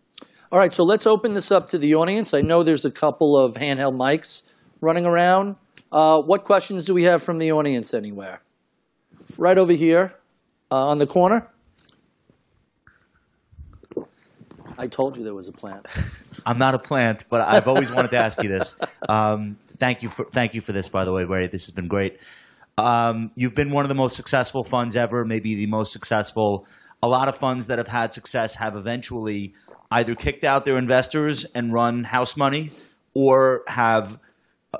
[0.52, 2.34] All right, so let's open this up to the audience.
[2.34, 4.42] I know there's a couple of handheld mics
[4.80, 5.56] running around.
[5.92, 8.40] Uh, what questions do we have from the audience anywhere?
[9.38, 10.14] Right over here
[10.70, 11.46] uh, on the corner.
[14.80, 15.86] I told you there was a plant.
[16.46, 18.78] I'm not a plant, but I've always wanted to ask you this.
[19.06, 21.48] Um, thank you for thank you for this, by the way, Ray.
[21.48, 22.22] This has been great.
[22.78, 26.66] Um, you've been one of the most successful funds ever, maybe the most successful.
[27.02, 29.52] A lot of funds that have had success have eventually
[29.90, 32.70] either kicked out their investors and run house money,
[33.12, 34.18] or have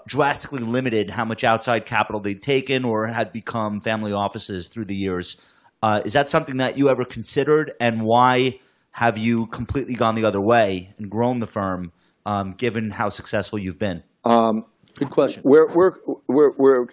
[0.07, 4.97] drastically limited how much outside capital they'd taken, or had become family offices through the
[4.97, 5.43] years.
[5.83, 8.61] Uh, is that something that you ever considered, and why?
[8.93, 11.93] Have you completely gone the other way and grown the firm,
[12.27, 14.03] um, given how successful you've been?
[14.25, 15.43] Um, Good question.
[15.45, 15.93] we're, we're,
[16.27, 16.87] we're, we're,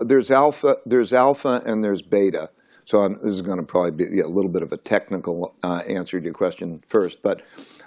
[0.00, 2.50] there's alpha, there's alpha, and there's beta.
[2.84, 5.54] So I'm, this is going to probably be yeah, a little bit of a technical
[5.62, 7.42] uh, answer to your question first, but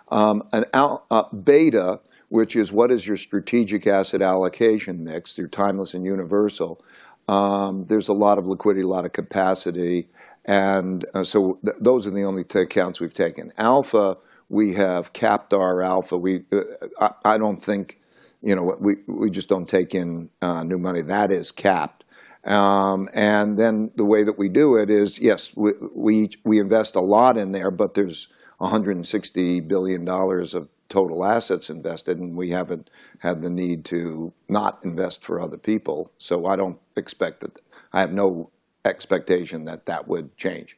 [0.09, 1.99] um, an al- uh, beta,
[2.29, 6.83] which is what is your strategic asset allocation mix, your timeless and universal.
[7.27, 10.09] Um, there's a lot of liquidity, a lot of capacity,
[10.45, 13.53] and uh, so th- those are the only accounts we've taken.
[13.57, 14.17] Alpha,
[14.49, 16.17] we have capped our alpha.
[16.17, 17.99] We, uh, I, don't think,
[18.41, 21.01] you know, we, we just don't take in uh, new money.
[21.01, 22.03] That is capped.
[22.43, 26.95] Um, and then the way that we do it is, yes, we, we, we invest
[26.95, 28.27] a lot in there, but there's
[28.57, 32.89] 160 billion dollars of total assets invested, and we haven't
[33.19, 36.11] had the need to not invest for other people.
[36.17, 37.61] So I don't expect that.
[37.93, 38.51] I have no
[38.85, 40.77] expectation that that would change.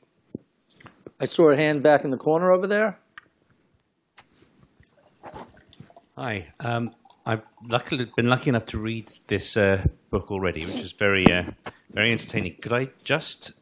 [1.20, 3.00] I saw a hand back in the corner over there.
[6.18, 6.48] Hi.
[6.60, 6.94] Um,
[7.26, 11.52] I've luckily been lucky enough to read this uh, book already, which is very, uh,
[11.92, 12.56] very entertaining.
[12.62, 13.54] Could I just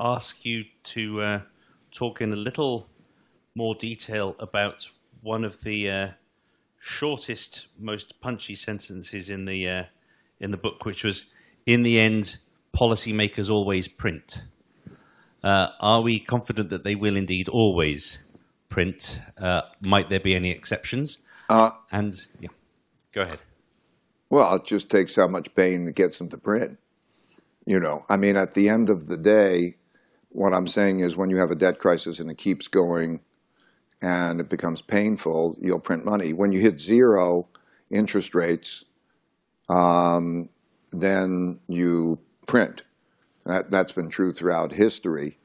[0.00, 1.40] ask you to uh,
[1.92, 2.88] talk in a little
[3.54, 4.90] more detail about
[5.20, 6.08] one of the uh,
[6.80, 9.84] shortest, most punchy sentences in the uh,
[10.40, 11.26] in the book, which was,
[11.64, 12.38] "In the end,
[12.76, 14.42] policymakers always print.
[15.42, 18.22] Uh, are we confident that they will indeed always
[18.68, 19.20] print?
[19.40, 21.22] Uh, might there be any exceptions?
[21.48, 22.48] Uh, and yeah,
[23.12, 23.40] go ahead.
[24.30, 26.78] Well, it just takes how much pain it gets them to print.
[27.66, 29.76] You know, I mean, at the end of the day,
[30.30, 33.20] what I'm saying is when you have a debt crisis and it keeps going
[34.00, 36.32] and it becomes painful, you'll print money.
[36.32, 37.48] When you hit zero
[37.90, 38.84] interest rates,
[39.68, 40.48] um,
[40.90, 42.82] then you print.
[43.44, 45.38] That, that's been true throughout history.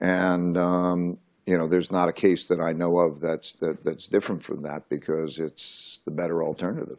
[0.00, 4.06] And, um, you know, there's not a case that I know of that's, that, that's
[4.08, 6.98] different from that because it's the better alternative.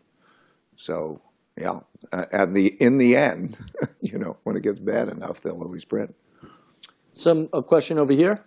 [0.76, 1.22] So,
[1.58, 1.82] yeah,
[2.12, 3.58] and the, in the end,
[4.02, 6.16] you know, when it gets bad enough, they'll always print.
[7.14, 8.44] Some a question over here,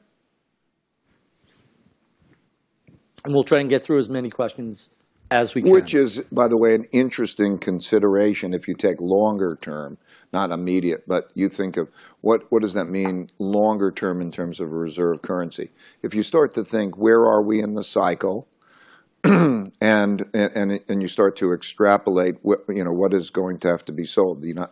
[3.24, 4.90] and we'll try and get through as many questions
[5.30, 5.70] as we can.
[5.70, 9.98] Which is, by the way, an interesting consideration if you take longer term
[10.32, 11.88] not immediate, but you think of
[12.20, 15.70] what, what does that mean longer term in terms of a reserve currency?
[16.02, 18.48] If you start to think, where are we in the cycle?
[19.24, 23.84] and, and, and you start to extrapolate what, you know, what is going to have
[23.84, 24.42] to be sold.
[24.42, 24.68] The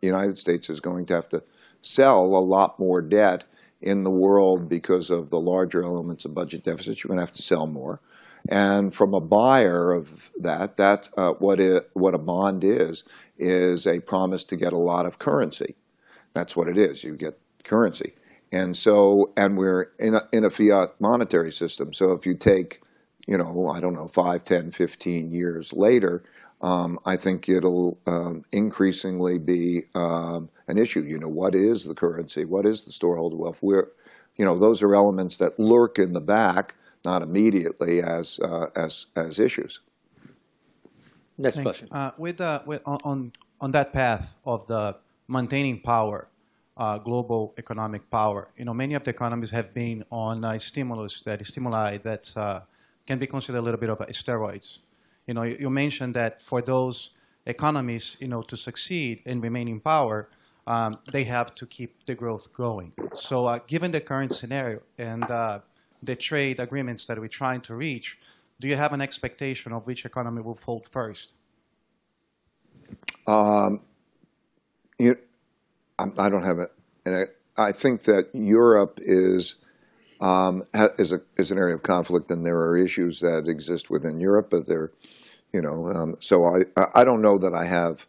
[0.00, 1.42] United States is going to have to
[1.82, 3.44] sell a lot more debt
[3.82, 7.02] in the world because of the larger elements of budget deficits.
[7.02, 8.00] You're going to have to sell more.
[8.48, 13.04] And from a buyer of that, that's uh, what, it, what a bond is
[13.38, 15.74] is a promise to get a lot of currency.
[16.32, 17.02] That's what it is.
[17.02, 18.12] You get currency.
[18.52, 21.92] And so, and we're in a, in a fiat monetary system.
[21.92, 22.82] So if you take,
[23.26, 26.24] you know, I don't know, 5, 10, 15 years later,
[26.60, 31.00] um, I think it'll um, increasingly be um, an issue.
[31.00, 32.44] You know, what is the currency?
[32.44, 33.58] What is the storehold of wealth?
[33.62, 33.88] We're,
[34.36, 36.74] you know, those are elements that lurk in the back,
[37.04, 39.80] not immediately as, uh, as, as issues.
[41.38, 41.66] Next Thanks.
[41.66, 41.88] question.
[41.90, 44.96] Uh, with, uh, with on on that path of the
[45.28, 46.28] maintaining power,
[46.76, 51.44] uh, global economic power, you know, many of the economies have been on stimulus that
[51.44, 52.60] stimuli that uh,
[53.06, 54.78] can be considered a little bit of steroids.
[55.26, 57.10] You know, you, you, mentioned that for those
[57.46, 60.28] economies, you know, to succeed and remain in power,
[60.66, 62.92] um, they have to keep the growth going.
[63.14, 65.60] So, uh, given the current scenario and uh,
[66.02, 68.18] the trade agreements that we're trying to reach,
[68.60, 71.32] do you have an expectation of which economy will fold first?
[73.26, 73.80] Um,
[74.98, 75.16] you,
[75.98, 76.72] I don't have it,
[77.06, 77.26] and
[77.56, 79.56] I think that Europe is
[80.20, 80.64] um,
[80.98, 84.92] is an area of conflict, and there are issues that exist within Europe, but they're,
[85.52, 85.86] you know.
[85.86, 88.06] Um, so I, I don't know that I have.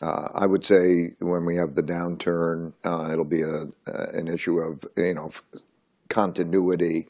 [0.00, 4.28] Uh, I would say when we have the downturn, uh, it'll be a uh, an
[4.28, 5.30] issue of, you know,
[6.12, 7.08] continuity,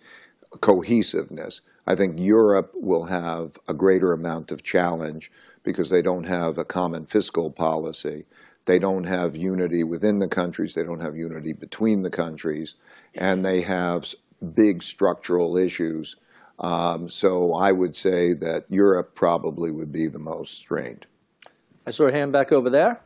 [0.60, 1.60] cohesiveness.
[1.86, 5.30] I think Europe will have a greater amount of challenge
[5.64, 8.24] because they don't have a common fiscal policy.
[8.66, 12.76] They don't have unity within the countries, they don't have unity between the countries,
[13.14, 14.14] and they have
[14.54, 16.16] big structural issues.
[16.60, 21.06] Um, so I would say that Europe probably would be the most strained.
[21.84, 23.00] I saw a hand back over there.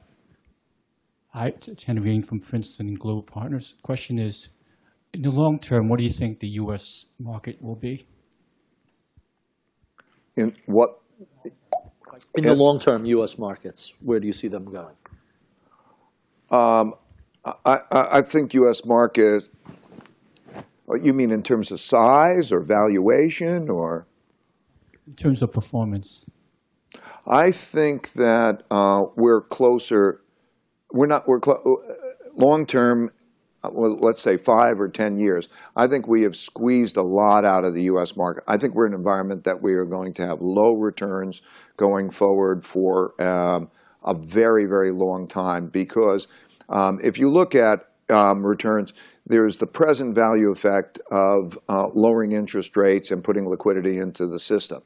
[1.31, 3.77] Hi, Tanner Veen from Princeton Global Partners.
[3.83, 4.49] Question is,
[5.13, 7.07] in the long term, what do you think the U.S.
[7.19, 8.07] market will be?
[10.37, 11.01] In what?
[12.35, 13.39] In the long term, U.S.
[13.39, 14.95] markets, where do you see them going?
[16.51, 16.95] Um,
[17.65, 18.85] I think U.S.
[18.85, 19.49] market.
[21.03, 24.07] You mean in terms of size or valuation, or?
[25.07, 26.27] In terms of performance.
[27.27, 30.23] I think that uh, we're closer.
[30.93, 31.41] We're not we're
[32.35, 33.11] long term,
[33.67, 37.45] Uh, well, let's say five or 10 years, I think we have squeezed a lot
[37.45, 38.17] out of the U.S.
[38.17, 38.45] market.
[38.47, 41.43] I think we're in an environment that we are going to have low returns
[41.77, 43.71] going forward for um,
[44.05, 45.69] a very, very long time.
[45.69, 46.29] Because
[46.69, 48.93] um, if you look at um, returns,
[49.27, 54.39] there's the present value effect of uh, lowering interest rates and putting liquidity into the
[54.39, 54.83] system,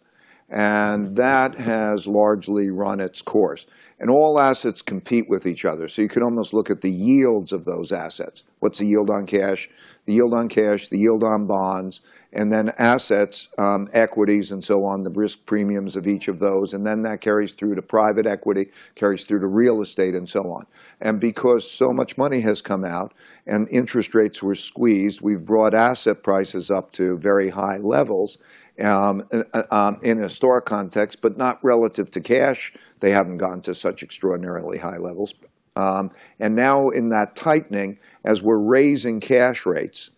[0.51, 3.66] and that has largely run its course.
[4.01, 7.53] And all assets compete with each other, so you can almost look at the yields
[7.53, 8.44] of those assets.
[8.59, 9.68] What's the yield on cash?
[10.07, 12.01] The yield on cash, the yield on bonds,
[12.32, 16.72] and then assets, um, equities, and so on, the risk premiums of each of those,
[16.72, 20.40] and then that carries through to private equity, carries through to real estate, and so
[20.51, 20.64] on.
[21.01, 23.12] And because so much money has come out
[23.46, 28.38] and interest rates were squeezed, we've brought asset prices up to very high levels,
[28.81, 32.72] Um, in uh, um, a historic context, but not relative to cash.
[33.01, 35.35] They haven't gone to such extraordinarily high levels.
[35.76, 40.11] Um, and now in that tightening, as we're raising cash rates,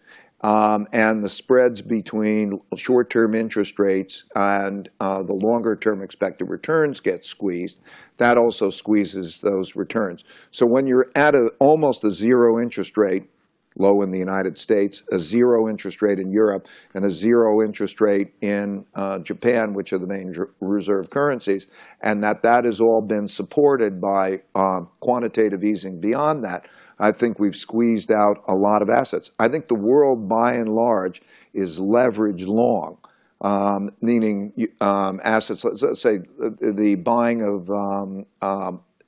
[0.43, 7.79] and the spreads between short-term interest rates and uh, the longer-term expected returns get squeezed,
[8.17, 10.25] that also squeezes those returns.
[10.51, 13.29] So when you're at almost a zero interest rate,
[13.77, 18.01] low in the United States, a zero interest rate in Europe, and a zero interest
[18.01, 21.67] rate in uh, Japan, which are the main reserve currencies,
[22.01, 26.67] and that that has all been supported by um, quantitative easing beyond that,
[26.99, 29.31] I think we've squeezed out a lot of assets.
[29.39, 32.99] I think the world, by and large, is leverage long,
[33.41, 37.67] um, meaning um, assets, let's say, uh, the buying of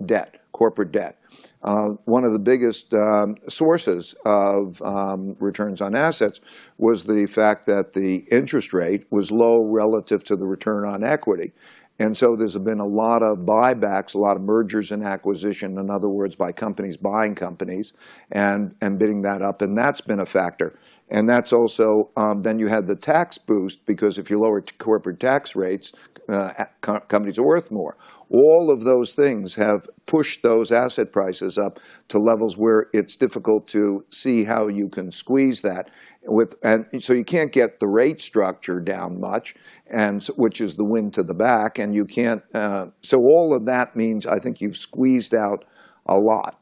[0.04, 1.18] debt, corporate debt.
[1.64, 6.40] Uh, one of the biggest um, sources of um, returns on assets
[6.76, 11.52] was the fact that the interest rate was low relative to the return on equity.
[11.98, 15.90] And so there's been a lot of buybacks, a lot of mergers and acquisition, in
[15.90, 17.92] other words, by companies buying companies
[18.32, 20.76] and and bidding that up, and that's been a factor.
[21.08, 22.10] And that's also.
[22.16, 25.92] Um, then you had the tax boost, because if you lower corporate tax rates,
[26.28, 27.96] uh, companies are worth more.
[28.34, 31.78] All of those things have pushed those asset prices up
[32.08, 35.88] to levels where it's difficult to see how you can squeeze that
[36.24, 36.56] with.
[36.64, 39.54] And so you can't get the rate structure down much,
[39.86, 42.42] and which is the wind to the back, and you can't.
[42.52, 45.64] Uh, so all of that means I think you've squeezed out
[46.08, 46.58] a lot.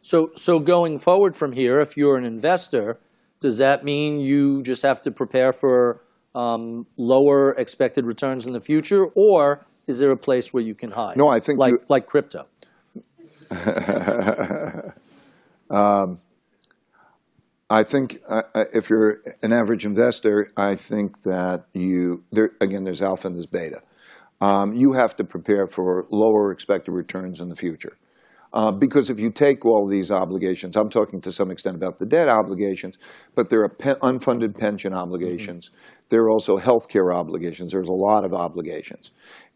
[0.00, 2.98] So so going forward from here, if you're an investor,
[3.40, 6.02] does that mean you just have to prepare for
[6.34, 10.90] um, lower expected returns in the future, or is there a place where you can
[10.90, 11.16] hide?
[11.16, 12.46] No, I think you- Like crypto.
[15.70, 16.20] Um,
[17.68, 22.84] I think, uh, uh, if you're an average investor, I think that you, there again,
[22.84, 23.82] there's alpha and there's beta.
[24.40, 27.96] Um, you have to prepare for lower expected returns in the future.
[28.52, 32.06] Uh, because if you take all these obligations, I'm talking to some extent about the
[32.06, 32.96] debt obligations,
[33.34, 35.00] but there are unfunded pension mm-hmm.
[35.00, 35.70] obligations.
[36.08, 37.72] There are also healthcare obligations.
[37.72, 39.10] There's a lot of obligations.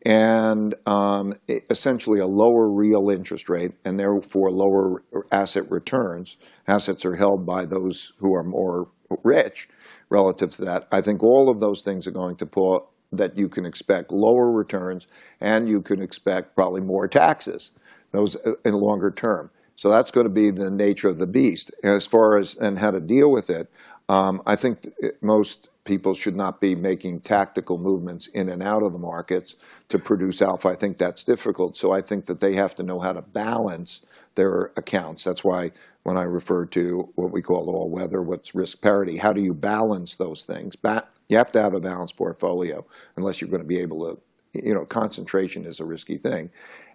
[0.07, 1.35] And, um,
[1.69, 7.67] essentially, a lower real interest rate, and therefore lower asset returns, assets are held by
[7.67, 8.89] those who are more
[9.23, 9.69] rich
[10.09, 10.89] relative to that.
[10.91, 14.51] I think all of those things are going to pull that you can expect lower
[14.51, 15.07] returns,
[15.41, 17.73] and you can expect probably more taxes,
[18.13, 19.51] those uh, in longer term.
[19.77, 21.73] So that's gonna be the nature of the beast.
[21.83, 23.69] As far as and how to deal with it,
[24.09, 28.83] um, I think uh, most people should not be making tactical movements in and out
[28.83, 29.57] of the markets
[29.89, 30.69] to produce alpha.
[30.69, 31.77] I think that's difficult.
[31.77, 34.01] So I think that they have to know how to balance
[34.35, 35.25] their accounts.
[35.25, 35.73] That's why
[36.03, 39.55] when I refer to what we call all weather, what's risk parity, how do you
[39.55, 40.77] balance those things?
[40.77, 42.85] Ba- you have to have a balanced portfolio
[43.17, 44.21] unless you're going to be able to,
[44.53, 46.51] you know, concentration is a risky thing.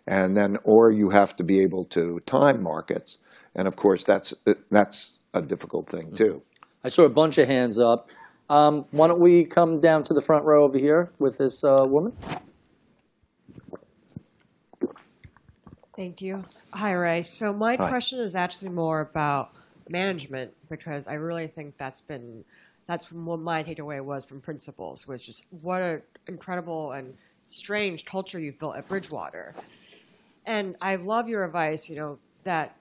[0.07, 3.17] And then, or you have to be able to time markets.
[3.55, 4.33] And of course, that's,
[4.69, 6.41] that's a difficult thing too.
[6.83, 8.09] I saw a bunch of hands up.
[8.49, 11.85] Um, why don't we come down to the front row over here with this uh,
[11.87, 12.13] woman?
[15.95, 16.43] Thank you.
[16.73, 17.21] Hi, Ray.
[17.21, 17.87] So my Hi.
[17.87, 19.51] question is actually more about
[19.89, 22.43] management because I really think that's been
[22.87, 27.15] that's what my takeaway was from principles was just what an incredible and
[27.47, 29.53] strange culture you've built at Bridgewater.
[30.45, 32.75] And I love your advice, you know, that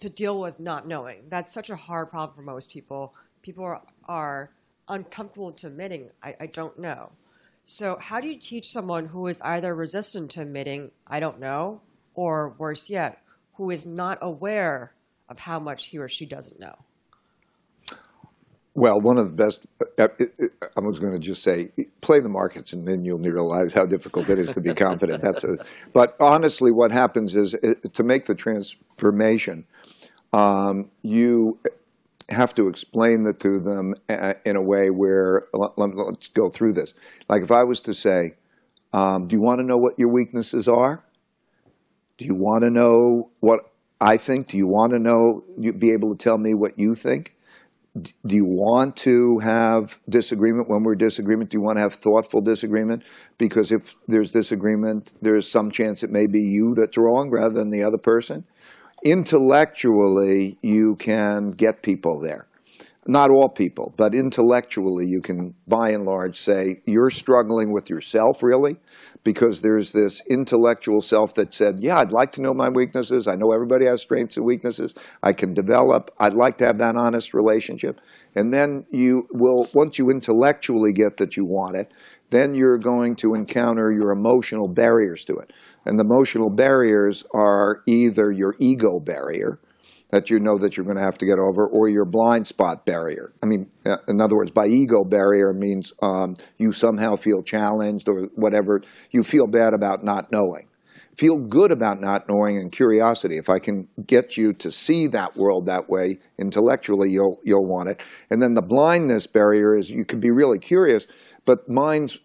[0.00, 1.24] to deal with not knowing.
[1.28, 3.14] That's such a hard problem for most people.
[3.42, 4.50] People are, are
[4.88, 7.12] uncomfortable to admitting, I, I don't know.
[7.64, 11.82] So, how do you teach someone who is either resistant to admitting, I don't know,
[12.14, 13.22] or worse yet,
[13.54, 14.94] who is not aware
[15.28, 16.74] of how much he or she doesn't know?
[18.74, 19.66] Well, one of the best,
[19.98, 20.08] uh,
[20.76, 24.28] I was going to just say, play the markets and then you'll realize how difficult
[24.28, 25.20] it is to be confident.
[25.20, 25.58] That's a,
[25.92, 29.66] but honestly, what happens is uh, to make the transformation,
[30.32, 31.58] um, you
[32.28, 36.74] have to explain it to them uh, in a way where, let, us go through
[36.74, 36.94] this.
[37.28, 38.32] Like if I was to say,
[38.92, 41.04] um, do you want to know what your weaknesses are?
[42.18, 43.60] Do you want to know what
[44.00, 44.48] I think?
[44.48, 47.34] Do you want to know, you be able to tell me what you think?
[48.26, 51.50] do you want to have disagreement when we're disagreement?
[51.50, 53.02] Do you want to have thoughtful disagreement?
[53.38, 57.70] Because if there's disagreement, there's some chance it may be you that's wrong rather than
[57.70, 58.44] the other person.
[59.04, 62.46] Intellectually, you can get people there.
[63.06, 68.42] Not all people, but intellectually, you can by and large say, you're struggling with yourself,
[68.42, 68.76] really,
[69.24, 73.26] because there's this intellectual self that said, yeah, I'd like to know my weaknesses.
[73.26, 74.92] I know everybody has strengths and weaknesses.
[75.22, 76.10] I can develop.
[76.18, 77.98] I'd like to have that honest relationship.
[78.34, 81.90] And then you will, once you intellectually get that you want it,
[82.30, 85.52] then you're going to encounter your emotional barriers to it.
[85.86, 89.58] And the emotional barriers are either your ego barrier,
[90.10, 92.86] that you know that you're going to have to get over, or your blind spot
[92.86, 93.32] barrier.
[93.42, 98.08] I mean, uh, in other words, by ego barrier means um, you somehow feel challenged
[98.08, 98.82] or whatever.
[99.10, 100.68] You feel bad about not knowing.
[101.16, 103.38] Feel good about not knowing and curiosity.
[103.38, 107.88] If I can get you to see that world that way intellectually, you'll you'll want
[107.88, 108.00] it.
[108.30, 111.08] And then the blindness barrier is you can be really curious,
[111.48, 112.18] but minds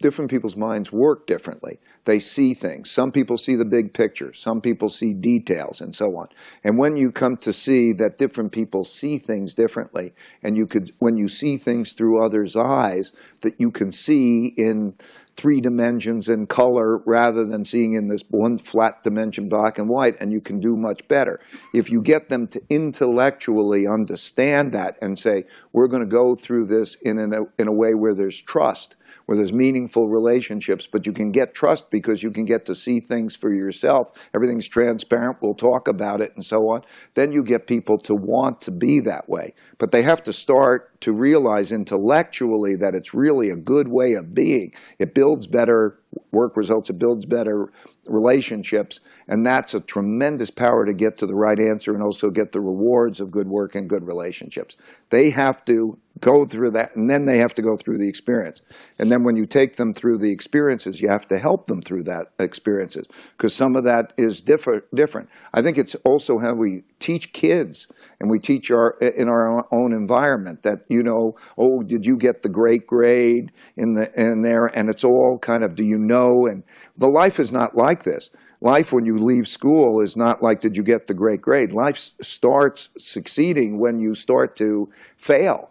[0.00, 1.78] different people's minds work differently.
[2.06, 2.90] They see things.
[2.90, 4.32] Some people see the big picture.
[4.32, 6.28] Some people see details and so on.
[6.64, 10.90] And when you come to see that different people see things differently, and you could,
[10.98, 13.12] when you see things through others' eyes,
[13.42, 14.94] that you can see in
[15.36, 20.16] three dimensions in color rather than seeing in this one flat dimension black and white,
[20.20, 21.40] and you can do much better.
[21.72, 26.66] If you get them to intellectually understand that and say, we're going to go through
[26.66, 27.18] this in,
[27.58, 28.96] in a way where there's trust,
[29.26, 33.00] where there's meaningful relationships, but you can get trust because you can get to see
[33.00, 34.12] things for yourself.
[34.34, 35.38] Everything's transparent.
[35.40, 36.82] We'll talk about it and so on.
[37.14, 39.54] Then you get people to want to be that way.
[39.78, 44.34] But they have to start to realize intellectually that it's really a good way of
[44.34, 44.72] being.
[44.98, 45.98] It builds better
[46.32, 47.72] work results, it builds better
[48.06, 52.52] relationships, and that's a tremendous power to get to the right answer and also get
[52.52, 54.76] the rewards of good work and good relationships.
[55.10, 58.62] They have to go through that, and then they have to go through the experience.
[58.98, 62.04] And then when you take them through the experiences, you have to help them through
[62.04, 63.06] that experiences
[63.36, 64.84] because some of that is different.
[64.94, 65.28] Different.
[65.52, 67.88] I think it's also how we teach kids
[68.20, 72.42] and we teach our in our own environment that you know, oh, did you get
[72.42, 74.66] the great grade in the in there?
[74.66, 76.46] And it's all kind of, do you know?
[76.46, 76.62] And
[76.96, 78.30] the life is not like this.
[78.64, 81.74] Life, when you leave school, is not like, did you get the great grade?
[81.74, 85.68] Life starts succeeding when you start to fail.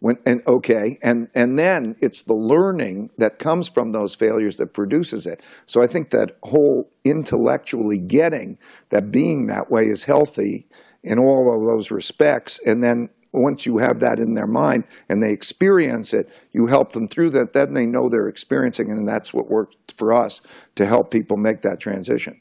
[0.00, 4.74] When, and okay, and, and then it's the learning that comes from those failures that
[4.74, 5.40] produces it.
[5.66, 8.58] So I think that whole intellectually getting
[8.90, 10.66] that being that way is healthy
[11.04, 12.58] in all of those respects.
[12.66, 16.92] And then once you have that in their mind and they experience it, you help
[16.92, 17.52] them through that.
[17.52, 20.40] Then they know they're experiencing it, and that's what works for us
[20.76, 22.40] to help people make that transition.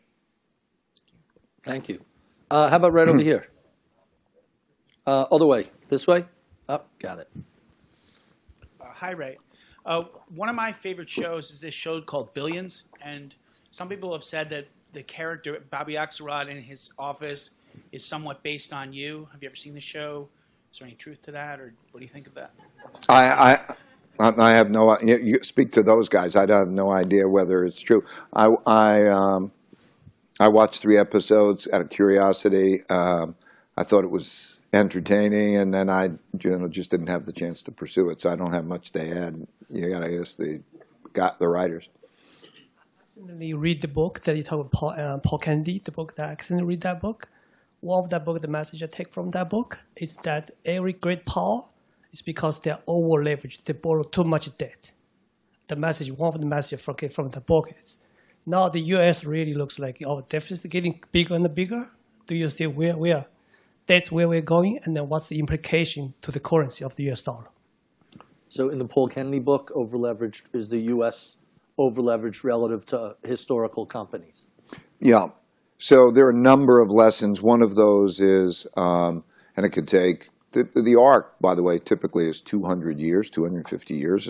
[1.63, 2.01] Thank you.
[2.49, 3.47] Uh, how about right over here?
[5.07, 5.65] Uh, other way.
[5.87, 6.25] This way?
[6.67, 6.87] Up.
[6.99, 7.29] got it.
[8.79, 9.37] Uh, hi, Ray.
[9.85, 10.03] Uh,
[10.35, 13.33] one of my favorite shows is this show called Billions, and
[13.71, 17.51] some people have said that the character Bobby Axelrod in his office
[17.91, 19.27] is somewhat based on you.
[19.31, 20.29] Have you ever seen the show?
[20.72, 22.51] Is there any truth to that, or what do you think of that?
[23.09, 23.59] I,
[24.19, 24.97] I, I have no.
[25.01, 26.36] You, you speak to those guys.
[26.36, 28.05] I have no idea whether it's true.
[28.34, 29.51] I, I, um,
[30.39, 32.84] I watched three episodes out of curiosity.
[32.89, 33.36] Um,
[33.76, 37.61] I thought it was entertaining, and then I, you know, just didn't have the chance
[37.63, 38.22] to pursue it.
[38.22, 39.45] So I don't have much to add.
[39.69, 40.61] You got to ask the,
[41.11, 41.89] got the writers.
[43.05, 46.30] accidentally read the book that you talk about Paul, uh, Paul Kennedy, the book that
[46.30, 47.28] I accidentally read that book.
[47.82, 51.25] One of that book, the message I take from that book is that every great
[51.25, 51.63] power
[52.11, 53.63] is because they are over leveraged.
[53.63, 54.91] They borrow too much debt.
[55.67, 57.97] The message, one of the messages from, from the book is
[58.45, 59.25] now the U.S.
[59.25, 61.89] really looks like our deficit is getting bigger and bigger.
[62.27, 63.25] Do you see where we are?
[63.88, 67.23] That's where we're going, and then what's the implication to the currency of the U.S.
[67.23, 67.45] dollar?
[68.47, 71.38] So in the Paul Kennedy book, overleveraged is the U.S.
[71.79, 74.49] overleveraged relative to historical companies.
[74.99, 75.29] Yeah.
[75.84, 77.41] So there are a number of lessons.
[77.41, 79.23] One of those is, um,
[79.57, 83.95] and it could take the, the arc, by the way, typically is 200 years, 250
[83.95, 84.29] years,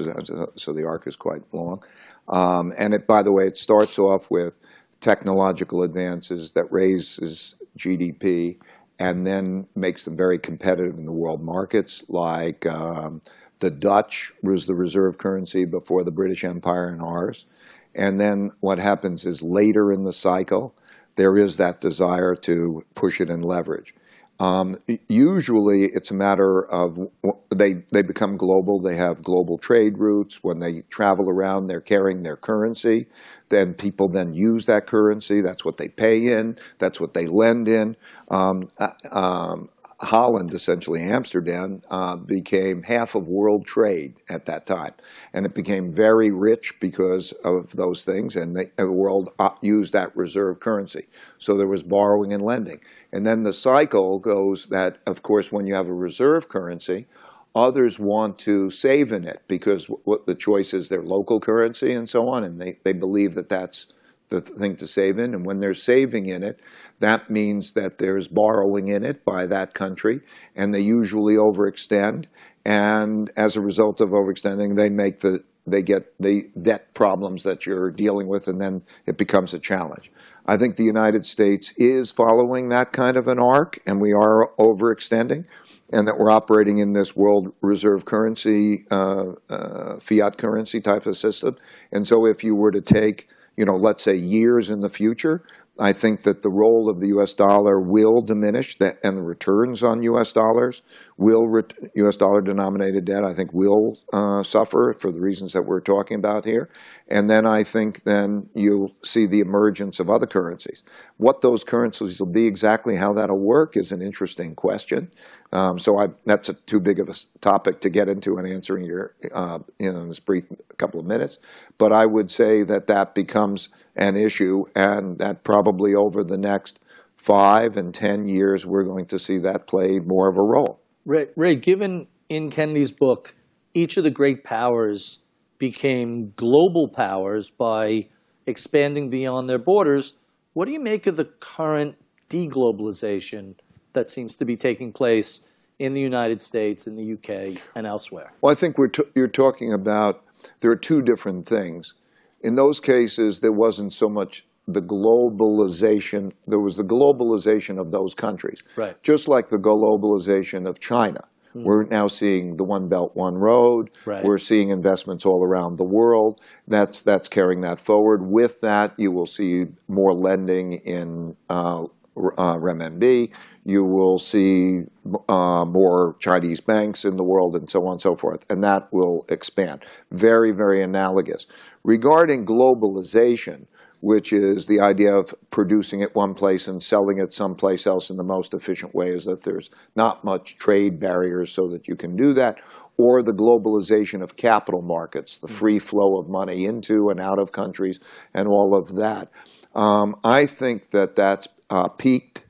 [0.55, 1.83] so the arc is quite long.
[2.29, 4.53] Um, and it, by the way, it starts off with
[5.01, 8.57] technological advances that raises GDP
[8.97, 13.21] and then makes them very competitive in the world markets, like um,
[13.59, 17.45] the Dutch was the reserve currency before the British Empire and ours.
[17.93, 20.75] And then what happens is later in the cycle,
[21.15, 23.93] there is that desire to push it and leverage.
[24.39, 27.09] Um, usually, it's a matter of
[27.53, 28.79] they they become global.
[28.79, 30.43] They have global trade routes.
[30.43, 33.05] When they travel around, they're carrying their currency.
[33.49, 35.41] Then people then use that currency.
[35.41, 36.57] That's what they pay in.
[36.79, 37.95] That's what they lend in.
[38.31, 39.69] Um, uh, um,
[40.01, 44.93] Holland, essentially Amsterdam, uh, became half of world trade at that time,
[45.33, 48.35] and it became very rich because of those things.
[48.35, 52.79] And they, the world uh, used that reserve currency, so there was borrowing and lending.
[53.13, 57.07] And then the cycle goes that, of course, when you have a reserve currency,
[57.53, 62.09] others want to save in it because what the choice is their local currency and
[62.09, 63.87] so on, and they, they believe that that's
[64.31, 65.35] the thing to save in.
[65.35, 66.59] And when they're saving in it,
[66.99, 70.21] that means that there's borrowing in it by that country,
[70.55, 72.25] and they usually overextend.
[72.65, 77.65] And as a result of overextending, they make the they get the debt problems that
[77.65, 80.11] you're dealing with, and then it becomes a challenge.
[80.45, 84.51] I think the United States is following that kind of an arc, and we are
[84.57, 85.45] overextending,
[85.93, 91.17] and that we're operating in this world reserve currency, uh, uh, fiat currency type of
[91.17, 91.57] system.
[91.91, 93.27] And so, if you were to take,
[93.61, 95.43] you know, let's say years in the future,
[95.79, 97.35] I think that the role of the U.S.
[97.35, 100.33] dollar will diminish, that, and the returns on U.S.
[100.33, 100.81] dollars
[101.15, 101.45] will
[101.93, 102.17] U.S.
[102.17, 103.23] dollar denominated debt.
[103.23, 106.71] I think will uh, suffer for the reasons that we're talking about here,
[107.07, 110.81] and then I think then you'll see the emergence of other currencies.
[111.17, 115.11] What those currencies will be exactly, how that'll work, is an interesting question.
[115.53, 118.85] Um, so I, that's a, too big of a topic to get into in answering
[118.85, 120.45] your uh, in this brief
[120.77, 121.39] couple of minutes.
[121.77, 126.79] But I would say that that becomes an issue, and that probably over the next
[127.17, 130.79] five and ten years, we're going to see that play more of a role.
[131.05, 133.35] Ray, Ray given in Kennedy's book,
[133.73, 135.19] each of the great powers
[135.57, 138.07] became global powers by
[138.47, 140.13] expanding beyond their borders.
[140.53, 141.95] What do you make of the current
[142.29, 143.55] deglobalization
[143.93, 145.41] that seems to be taking place
[145.79, 148.33] in the United States, in the UK, and elsewhere?
[148.41, 150.23] Well, I think we're t- you're talking about
[150.61, 151.93] there are two different things.
[152.41, 158.13] In those cases, there wasn't so much the globalization, there was the globalization of those
[158.13, 158.61] countries.
[158.75, 159.01] Right.
[159.03, 161.21] Just like the globalization of China.
[161.55, 161.63] Mm.
[161.63, 163.89] We're now seeing the One Belt, One Road.
[164.05, 164.23] Right.
[164.23, 166.39] We're seeing investments all around the world.
[166.67, 168.21] That's, that's carrying that forward.
[168.23, 171.85] With that, you will see more lending in uh,
[172.15, 173.31] renminbi.
[173.63, 174.81] You will see
[175.29, 178.87] uh, more Chinese banks in the world and so on and so forth, and that
[178.91, 179.83] will expand.
[180.11, 181.45] Very, very analogous.
[181.83, 183.65] Regarding globalization,
[184.01, 188.17] which is the idea of producing it one place and selling it someplace else in
[188.17, 192.15] the most efficient way, as if there's not much trade barriers so that you can
[192.15, 192.57] do that,
[192.97, 197.51] or the globalization of capital markets, the free flow of money into and out of
[197.51, 197.99] countries,
[198.33, 199.29] and all of that.
[199.75, 202.43] Um, I think that that's uh, peaked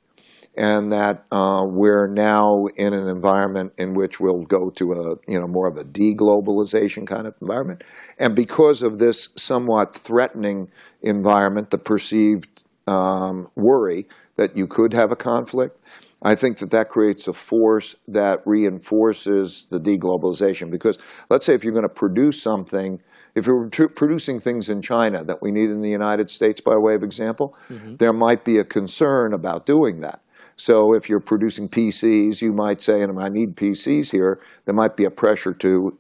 [0.55, 5.39] and that uh, we're now in an environment in which we'll go to a you
[5.39, 7.83] know more of a deglobalization kind of environment,
[8.19, 10.69] and because of this somewhat threatening
[11.01, 15.79] environment, the perceived um, worry that you could have a conflict,
[16.21, 20.69] I think that that creates a force that reinforces the deglobalization.
[20.69, 20.97] Because
[21.29, 23.01] let's say if you're going to produce something
[23.35, 26.75] if we were producing things in China that we need in the United States, by
[26.75, 27.95] way of example, mm-hmm.
[27.95, 30.21] there might be a concern about doing that.
[30.57, 34.95] So if you're producing PCs, you might say, and I need PCs here, there might
[34.95, 35.97] be a pressure to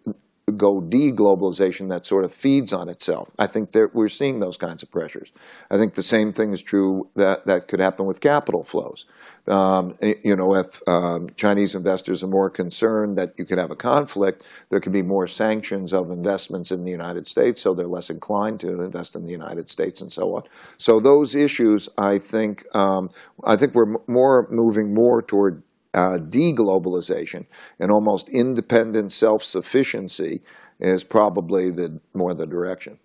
[0.51, 3.29] go deglobalization that sort of feeds on itself.
[3.39, 5.31] I think that we're seeing those kinds of pressures.
[5.69, 9.05] I think the same thing is true that, that could happen with capital flows.
[9.47, 13.75] Um, you know, if um, Chinese investors are more concerned that you could have a
[13.75, 18.11] conflict, there could be more sanctions of investments in the United States, so they're less
[18.11, 20.43] inclined to invest in the United States and so on.
[20.77, 23.09] So those issues, I think, um,
[23.43, 25.63] I think we're more moving more toward
[25.93, 27.45] uh, deglobalization
[27.79, 30.41] and almost independent self-sufficiency
[30.79, 32.97] is probably the more the direction.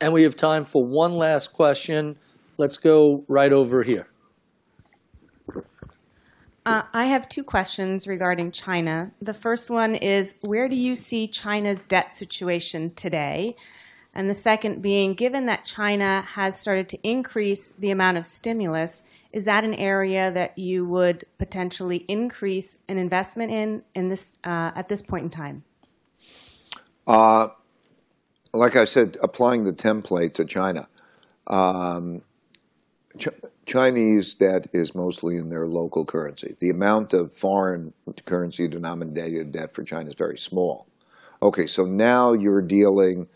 [0.00, 2.16] And we have time for one last question.
[2.56, 4.08] Let's go right over here.
[6.64, 9.12] Uh, I have two questions regarding China.
[9.22, 13.56] The first one is where do you see China's debt situation today?
[14.18, 19.02] And the second being, given that China has started to increase the amount of stimulus,
[19.30, 24.72] is that an area that you would potentially increase an investment in in this uh,
[24.74, 25.62] at this point in time?
[27.06, 27.46] Uh,
[28.52, 30.88] like I said, applying the template to China,
[31.46, 32.22] um,
[33.16, 33.28] Ch-
[33.66, 36.56] Chinese debt is mostly in their local currency.
[36.58, 37.92] The amount of foreign
[38.24, 40.88] currency denominated debt for China is very small.
[41.40, 43.28] Okay, so now you're dealing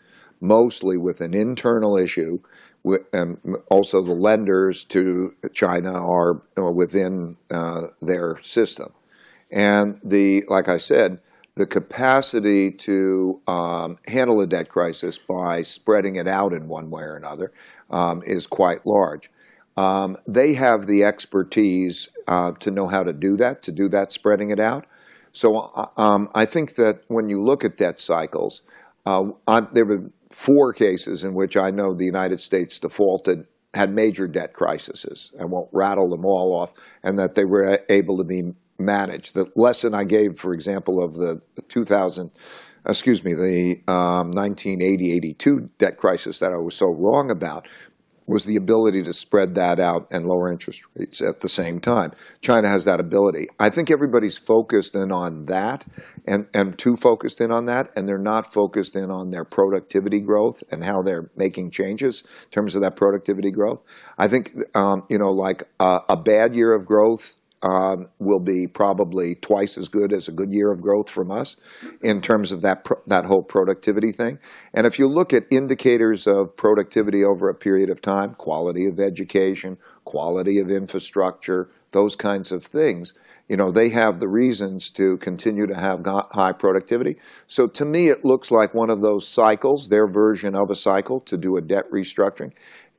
[0.43, 2.39] mostly with an internal issue
[3.13, 3.37] and
[3.69, 6.41] also the lenders to China are
[6.71, 8.91] within uh, their system.
[9.49, 11.19] And the, like I said,
[11.55, 17.03] the capacity to um, handle a debt crisis by spreading it out in one way
[17.03, 17.53] or another
[17.89, 19.29] um, is quite large.
[19.77, 24.11] Um, they have the expertise uh, to know how to do that, to do that
[24.11, 24.85] spreading it out.
[25.31, 28.61] So uh, um, I think that when you look at debt cycles,
[29.05, 29.31] uh,
[29.71, 34.53] there been four cases in which I know the United States defaulted had major debt
[34.53, 35.31] crises.
[35.39, 36.73] I won't rattle them all off,
[37.03, 39.33] and that they were able to be managed.
[39.33, 42.31] The lesson I gave, for example, of the 2000,
[42.87, 47.67] excuse me, the um, 1980-82 debt crisis that I was so wrong about
[48.25, 52.11] was the ability to spread that out and lower interest rates at the same time.
[52.41, 53.47] China has that ability.
[53.59, 55.85] I think everybody's focused in on that
[56.25, 60.21] and, and too focused in on that, and they're not focused in on their productivity
[60.21, 63.83] growth and how they're making changes in terms of that productivity growth.
[64.17, 68.67] I think, um, you know, like a, a bad year of growth um, will be
[68.67, 71.55] probably twice as good as a good year of growth from us
[72.01, 74.37] in terms of that that whole productivity thing.
[74.73, 78.99] And if you look at indicators of productivity over a period of time, quality of
[78.99, 83.13] education, quality of infrastructure, those kinds of things,
[83.47, 87.17] you know, they have the reasons to continue to have high productivity.
[87.47, 91.19] So to me, it looks like one of those cycles, their version of a cycle
[91.21, 92.53] to do a debt restructuring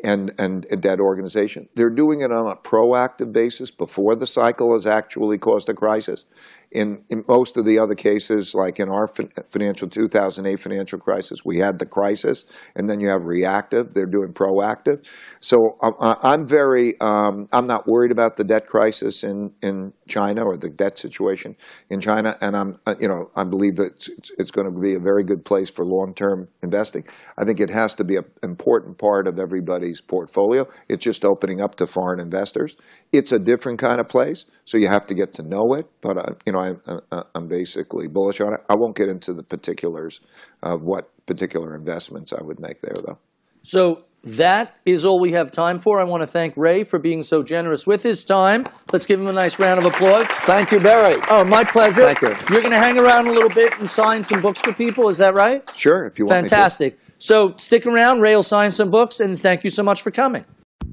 [0.05, 1.69] and, and a debt organization.
[1.75, 6.27] They're doing it on a proactive basis before the cycle has actually caused a crisis.
[6.71, 9.09] In, in most of the other cases, like in our
[9.49, 12.45] financial 2008 financial crisis, we had the crisis,
[12.75, 13.95] and then you have reactive.
[13.95, 15.05] They're doing proactive.
[15.41, 20.45] So uh, I'm very, um, I'm not worried about the debt crisis in, in China
[20.45, 21.57] or the debt situation
[21.91, 24.95] in China, and I'm, uh, you know, I believe that it's, it's going to be
[24.95, 27.05] a very good place for long-term investing.
[27.39, 30.67] I think it has to be an important part of everybody's portfolio.
[30.89, 32.77] It's just opening up to foreign investors.
[33.13, 35.87] It's a different kind of place, so you have to get to know it.
[36.01, 36.75] But uh, you know, I,
[37.13, 38.61] I, I'm basically bullish on it.
[38.69, 40.21] I won't get into the particulars
[40.63, 43.19] of what particular investments I would make there, though.
[43.63, 46.01] So that is all we have time for.
[46.01, 48.65] I want to thank Ray for being so generous with his time.
[48.93, 50.27] Let's give him a nice round of applause.
[50.27, 51.21] Thank you, Barry.
[51.31, 52.07] Oh, my pleasure.
[52.09, 52.29] Thank you.
[52.51, 55.09] You're going to hang around a little bit and sign some books for people.
[55.09, 55.63] Is that right?
[55.77, 56.99] Sure, if you want Fantastic.
[57.19, 58.21] So stick around.
[58.21, 60.45] Ray will sign some books, and thank you so much for coming.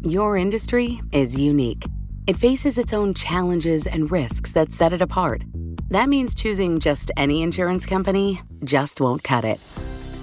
[0.03, 1.85] Your industry is unique.
[2.27, 5.43] It faces its own challenges and risks that set it apart.
[5.89, 9.59] That means choosing just any insurance company just won't cut it.